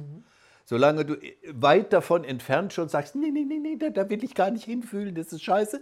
Solange 0.66 1.04
du 1.04 1.16
äh, 1.16 1.36
weit 1.52 1.92
davon 1.92 2.24
entfernt 2.24 2.72
schon 2.72 2.88
sagst, 2.88 3.16
nee, 3.16 3.32
nee, 3.32 3.44
nee, 3.44 3.60
nee, 3.60 3.76
da, 3.76 3.90
da 3.90 4.10
will 4.10 4.24
ich 4.24 4.34
gar 4.34 4.50
nicht 4.50 4.64
hinfühlen, 4.64 5.14
das 5.14 5.34
ist 5.34 5.44
scheiße, 5.44 5.82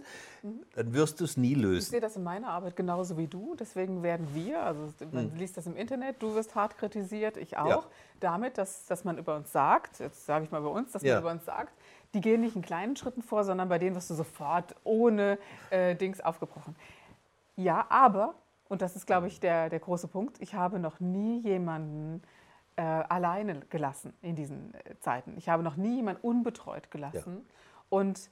dann 0.74 0.92
wirst 0.92 1.20
du 1.20 1.24
es 1.24 1.36
nie 1.36 1.52
Ich 1.52 1.58
lösen. 1.58 1.90
sehe 1.92 2.00
das 2.00 2.16
in 2.16 2.24
meiner 2.24 2.48
Arbeit 2.48 2.74
genauso 2.74 3.16
wie 3.16 3.28
du. 3.28 3.54
Deswegen 3.54 4.02
werden 4.02 4.26
wir, 4.34 4.60
also 4.64 4.92
man 5.12 5.30
liest 5.38 5.56
das 5.56 5.66
im 5.66 5.76
Internet, 5.76 6.16
du 6.20 6.34
wirst 6.34 6.56
hart 6.56 6.76
kritisiert, 6.78 7.36
ich 7.36 7.56
auch. 7.56 7.68
Ja. 7.68 7.82
damit, 8.18 8.58
dass, 8.58 8.86
dass 8.86 9.04
man 9.04 9.18
über 9.18 9.36
uns 9.36 9.52
sagt, 9.52 10.00
jetzt 10.00 10.26
sage 10.26 10.44
ich 10.46 10.50
mal 10.50 10.58
über 10.58 10.72
uns, 10.72 10.90
dass 10.90 11.02
Ja. 11.02 11.14
man 11.14 11.22
über 11.22 11.30
uns 11.32 11.44
sagt, 11.44 11.72
die 12.14 12.20
gehen 12.20 12.40
nicht 12.40 12.56
in 12.56 12.62
kleinen 12.62 12.96
Schritten 12.96 13.22
vor, 13.22 13.44
sondern 13.44 13.68
bei 13.68 13.78
denen 13.78 13.94
wirst 13.96 14.10
du 14.10 14.14
sofort 14.14 14.74
ohne 14.84 15.38
äh, 15.70 15.94
Dings 15.96 16.20
aufgebrochen. 16.20 16.76
Ja, 17.56 17.86
aber, 17.88 18.34
und 18.68 18.82
das 18.82 18.96
ist, 18.96 19.06
glaube 19.06 19.28
ich, 19.28 19.40
der, 19.40 19.68
der 19.70 19.80
große 19.80 20.08
Punkt, 20.08 20.40
ich 20.40 20.54
habe 20.54 20.78
noch 20.78 21.00
nie 21.00 21.40
jemanden 21.40 22.22
äh, 22.76 22.82
alleine 22.82 23.60
gelassen 23.70 24.14
in 24.22 24.34
diesen 24.36 24.74
äh, 24.74 24.98
Zeiten. 25.00 25.34
Ich 25.36 25.48
habe 25.48 25.62
noch 25.62 25.76
nie 25.76 25.96
jemanden 25.96 26.22
unbetreut 26.22 26.90
gelassen. 26.90 27.46
Und 27.90 28.30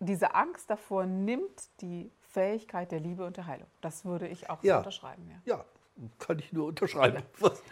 diese 0.00 0.34
Angst 0.34 0.70
davor 0.70 1.04
nimmt 1.06 1.68
die 1.82 2.10
Fähigkeit 2.22 2.90
der 2.90 3.00
Liebe 3.00 3.26
und 3.26 3.36
der 3.36 3.46
Heilung. 3.46 3.68
Das 3.82 4.04
würde 4.04 4.26
ich 4.26 4.48
auch 4.48 4.60
so 4.62 4.66
Ja. 4.68 4.78
unterschreiben. 4.78 5.28
Ja. 5.44 5.56
Ja, 5.56 5.64
kann 6.18 6.38
ich 6.38 6.52
nur 6.52 6.66
unterschreiben. 6.66 7.22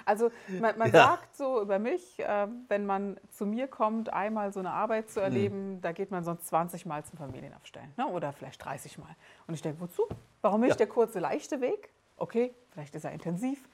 Also 0.04 0.30
man, 0.48 0.76
man 0.78 0.88
Ja. 0.92 1.04
sagt 1.08 1.36
so 1.36 1.60
über 1.62 1.78
mich, 1.78 2.18
äh, 2.20 2.46
wenn 2.68 2.86
man 2.86 3.18
zu 3.30 3.46
mir 3.46 3.66
kommt, 3.66 4.12
einmal 4.12 4.52
so 4.52 4.60
eine 4.60 4.70
Arbeit 4.70 5.06
Hm. 5.06 5.10
zu 5.12 5.20
erleben, 5.20 5.80
da 5.80 5.92
geht 5.92 6.10
man 6.10 6.22
sonst 6.24 6.46
20 6.46 6.86
Mal 6.86 7.04
zum 7.04 7.18
Familienaufstellen 7.18 7.92
ne? 7.96 8.06
oder 8.08 8.32
vielleicht 8.32 8.64
30 8.64 8.98
Mal. 8.98 9.14
Und 9.46 9.54
ich 9.54 9.62
denke, 9.62 9.80
wozu? 9.80 10.02
Warum 10.42 10.60
nicht 10.60 10.70
Ja. 10.70 10.76
der 10.76 10.86
kurze, 10.86 11.18
leichte 11.18 11.60
Weg? 11.60 11.90
Okay, 12.16 12.54
vielleicht 12.70 12.94
ist 12.94 13.04
er 13.04 13.12
intensiv. 13.12 13.66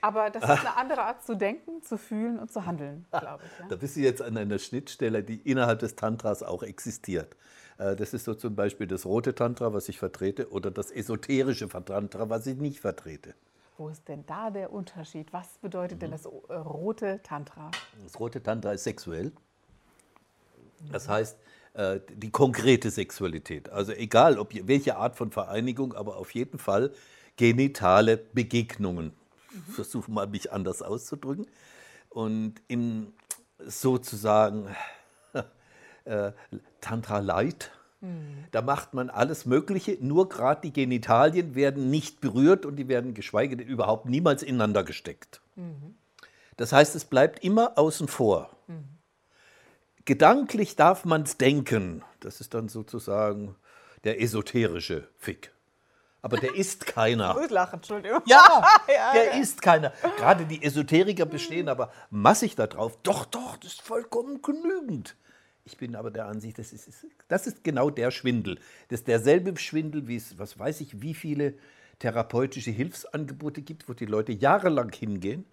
Aber 0.00 0.30
das 0.30 0.42
ist 0.42 0.48
eine 0.66 0.76
andere 0.76 1.02
Art 1.02 1.22
zu 1.22 1.34
denken, 1.36 1.82
zu 1.82 1.98
fühlen 1.98 2.38
und 2.38 2.50
zu 2.50 2.64
handeln, 2.64 3.04
glaube 3.10 3.44
ich. 3.44 3.58
Ja? 3.58 3.66
Da 3.68 3.76
bist 3.76 3.96
du 3.96 4.00
jetzt 4.00 4.22
an 4.22 4.36
einer 4.38 4.58
Schnittstelle, 4.58 5.22
die 5.22 5.36
innerhalb 5.36 5.80
des 5.80 5.94
Tantras 5.94 6.42
auch 6.42 6.62
existiert. 6.62 7.36
Äh, 7.76 7.96
Das 7.96 8.14
ist 8.14 8.24
so 8.24 8.34
zum 8.34 8.56
Beispiel 8.56 8.86
das 8.86 9.04
rote 9.04 9.34
Tantra, 9.34 9.74
was 9.74 9.90
ich 9.90 9.98
vertrete, 9.98 10.50
oder 10.50 10.70
das 10.70 10.90
esoterische 10.90 11.68
Tantra, 11.68 12.30
was 12.30 12.46
ich 12.46 12.56
nicht 12.56 12.80
vertrete. 12.80 13.34
Wo 13.80 13.88
ist 13.88 14.06
denn 14.08 14.26
da 14.26 14.50
der 14.50 14.74
Unterschied? 14.74 15.32
Was 15.32 15.56
bedeutet 15.56 15.96
Mhm. 15.96 16.00
denn 16.00 16.10
das 16.10 16.26
äh, 16.26 16.54
rote 16.54 17.22
Tantra? 17.22 17.70
Das 18.04 18.20
rote 18.20 18.42
Tantra 18.42 18.72
ist 18.72 18.84
sexuell. 18.84 19.32
Das 20.92 21.08
heißt, 21.08 21.38
äh, 21.72 22.00
die 22.12 22.30
konkrete 22.30 22.90
Sexualität. 22.90 23.70
Also 23.70 23.92
egal, 23.92 24.38
ob 24.38 24.52
welche 24.68 24.96
Art 24.96 25.16
von 25.16 25.30
Vereinigung, 25.30 25.94
aber 25.94 26.18
auf 26.18 26.34
jeden 26.34 26.58
Fall 26.58 26.92
genitale 27.36 28.18
Begegnungen. 28.18 29.14
Ich 29.66 29.74
versuche 29.76 30.10
mal, 30.10 30.26
mich 30.26 30.52
anders 30.52 30.82
auszudrücken. 30.82 31.46
Und 32.10 32.60
im 32.68 33.14
sozusagen 33.60 34.68
äh, 36.04 36.32
Tantra 36.82 37.20
Light, 37.20 37.70
da 38.50 38.62
macht 38.62 38.94
man 38.94 39.10
alles 39.10 39.44
Mögliche, 39.44 39.98
nur 40.00 40.28
gerade 40.30 40.62
die 40.62 40.72
Genitalien 40.72 41.54
werden 41.54 41.90
nicht 41.90 42.20
berührt 42.20 42.64
und 42.64 42.76
die 42.76 42.88
werden 42.88 43.12
geschweige 43.12 43.56
denn 43.58 43.66
überhaupt 43.68 44.06
niemals 44.06 44.42
ineinander 44.42 44.84
gesteckt. 44.84 45.42
Das 46.56 46.72
heißt, 46.72 46.94
es 46.96 47.04
bleibt 47.04 47.44
immer 47.44 47.76
außen 47.76 48.08
vor. 48.08 48.56
Gedanklich 50.04 50.76
darf 50.76 51.04
man 51.04 51.22
es 51.22 51.36
denken. 51.36 52.02
Das 52.20 52.40
ist 52.40 52.54
dann 52.54 52.68
sozusagen 52.68 53.54
der 54.04 54.20
esoterische 54.20 55.06
Fick. 55.18 55.52
aber 56.22 56.38
der 56.38 56.54
ist 56.56 56.86
keiner. 56.86 57.34
Gut 57.34 57.50
lachen, 57.50 57.76
Entschuldigung. 57.76 58.22
Ja, 58.26 58.62
Ja, 58.88 59.12
der 59.12 59.24
ja. 59.36 59.40
ist 59.42 59.60
keiner. 59.62 59.92
Gerade 60.16 60.46
die 60.46 60.62
Esoteriker 60.62 61.26
bestehen 61.26 61.68
aber 61.68 61.92
massig 62.10 62.56
darauf. 62.56 62.98
Doch, 63.02 63.26
doch, 63.26 63.58
das 63.58 63.72
ist 63.72 63.82
vollkommen 63.82 64.40
genügend. 64.42 65.16
Ich 65.64 65.76
bin 65.76 65.94
aber 65.94 66.10
der 66.10 66.26
Ansicht, 66.26 66.58
das 66.58 66.72
ist, 66.72 66.88
das 67.28 67.46
ist 67.46 67.62
genau 67.64 67.90
der 67.90 68.10
Schwindel. 68.10 68.56
Das 68.88 69.00
ist 69.00 69.08
derselbe 69.08 69.56
Schwindel, 69.58 70.08
wie 70.08 70.16
es, 70.16 70.38
was 70.38 70.58
weiß 70.58 70.80
ich, 70.80 71.00
wie 71.02 71.14
viele 71.14 71.54
therapeutische 71.98 72.70
Hilfsangebote 72.70 73.60
gibt, 73.62 73.88
wo 73.88 73.92
die 73.92 74.06
Leute 74.06 74.32
jahrelang 74.32 74.90
hingehen. 74.92 75.44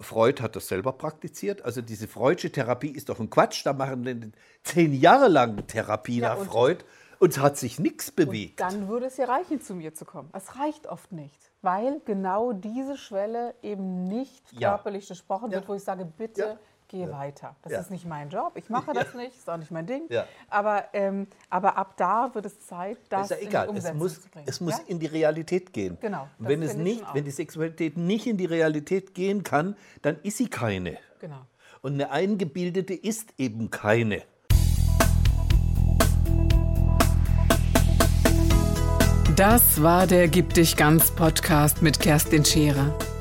Freud 0.00 0.40
hat 0.42 0.54
das 0.54 0.68
selber 0.68 0.92
praktiziert. 0.92 1.62
Also 1.64 1.82
diese 1.82 2.06
Freudsche 2.06 2.52
Therapie 2.52 2.90
ist 2.90 3.08
doch 3.08 3.18
ein 3.18 3.30
Quatsch. 3.30 3.66
Da 3.66 3.72
machen 3.72 4.04
die 4.04 4.30
zehn 4.62 4.92
Jahre 4.94 5.26
lang 5.28 5.66
Therapie 5.66 6.20
Ja, 6.20 6.30
nach 6.34 6.38
und- 6.40 6.46
Freud 6.46 6.84
und 7.18 7.30
es 7.32 7.38
hat 7.40 7.56
sich 7.56 7.80
nichts 7.80 8.12
bewegt. 8.12 8.60
Dann 8.60 8.86
würde 8.86 9.06
es 9.06 9.16
ja 9.16 9.24
reichen, 9.24 9.60
zu 9.60 9.74
mir 9.74 9.92
zu 9.94 10.04
kommen. 10.04 10.30
Es 10.32 10.56
reicht 10.56 10.86
oft 10.86 11.10
nicht, 11.10 11.50
weil 11.62 12.00
genau 12.04 12.52
diese 12.52 12.96
Schwelle 12.96 13.56
eben 13.60 14.04
nicht 14.04 14.52
Ja. 14.52 14.68
körperlich 14.70 15.08
gesprochen 15.08 15.50
wird, 15.50 15.62
Ja. 15.64 15.68
wo 15.68 15.74
ich 15.74 15.82
sage, 15.82 16.04
bitte 16.04 16.60
Ja. 16.92 17.06
geh 17.06 17.12
weiter. 17.12 17.56
Das 17.62 17.72
Ja. 17.72 17.80
ist 17.80 17.90
nicht 17.90 18.06
mein 18.06 18.30
Job, 18.30 18.52
ich 18.54 18.68
mache 18.70 18.92
das 18.92 19.14
nicht, 19.14 19.36
ist 19.36 19.48
auch 19.48 19.56
nicht 19.56 19.70
mein 19.70 19.86
Ding. 19.86 20.02
Ja. 20.08 20.24
Aber, 20.48 20.84
ähm, 20.92 21.26
aber 21.50 21.76
ab 21.76 21.94
da 21.96 22.30
wird 22.34 22.46
es 22.46 22.60
Zeit, 22.66 22.98
das 23.10 23.24
ist 23.24 23.30
ja 23.30 23.36
in 23.36 23.42
die 23.42 23.48
egal. 23.48 23.76
Es 23.76 23.94
muss, 23.94 24.20
zu 24.22 24.28
bringen. 24.28 24.46
es 24.48 24.60
muss 24.60 24.78
ja? 24.78 24.84
in 24.86 24.98
die 24.98 25.06
Realität 25.06 25.72
gehen. 25.72 25.98
Genau, 26.00 26.28
wenn, 26.38 26.62
es 26.62 26.74
nicht, 26.74 27.04
wenn 27.12 27.24
die 27.24 27.30
Sexualität 27.30 27.96
nicht 27.96 28.26
in 28.26 28.36
die 28.36 28.46
Realität 28.46 29.14
gehen 29.14 29.42
kann, 29.42 29.76
dann 30.02 30.18
ist 30.22 30.38
sie 30.38 30.48
keine. 30.48 30.98
Genau. 31.20 31.40
Und 31.82 31.94
eine 31.94 32.10
eingebildete 32.10 32.94
ist 32.94 33.34
eben 33.38 33.70
keine. 33.70 34.22
Das 39.36 39.82
war 39.82 40.08
der 40.08 40.26
Gib 40.26 40.54
dich 40.54 40.76
ganz 40.76 41.12
Podcast 41.12 41.80
mit 41.80 42.00
Kerstin 42.00 42.44
Scherer. 42.44 42.92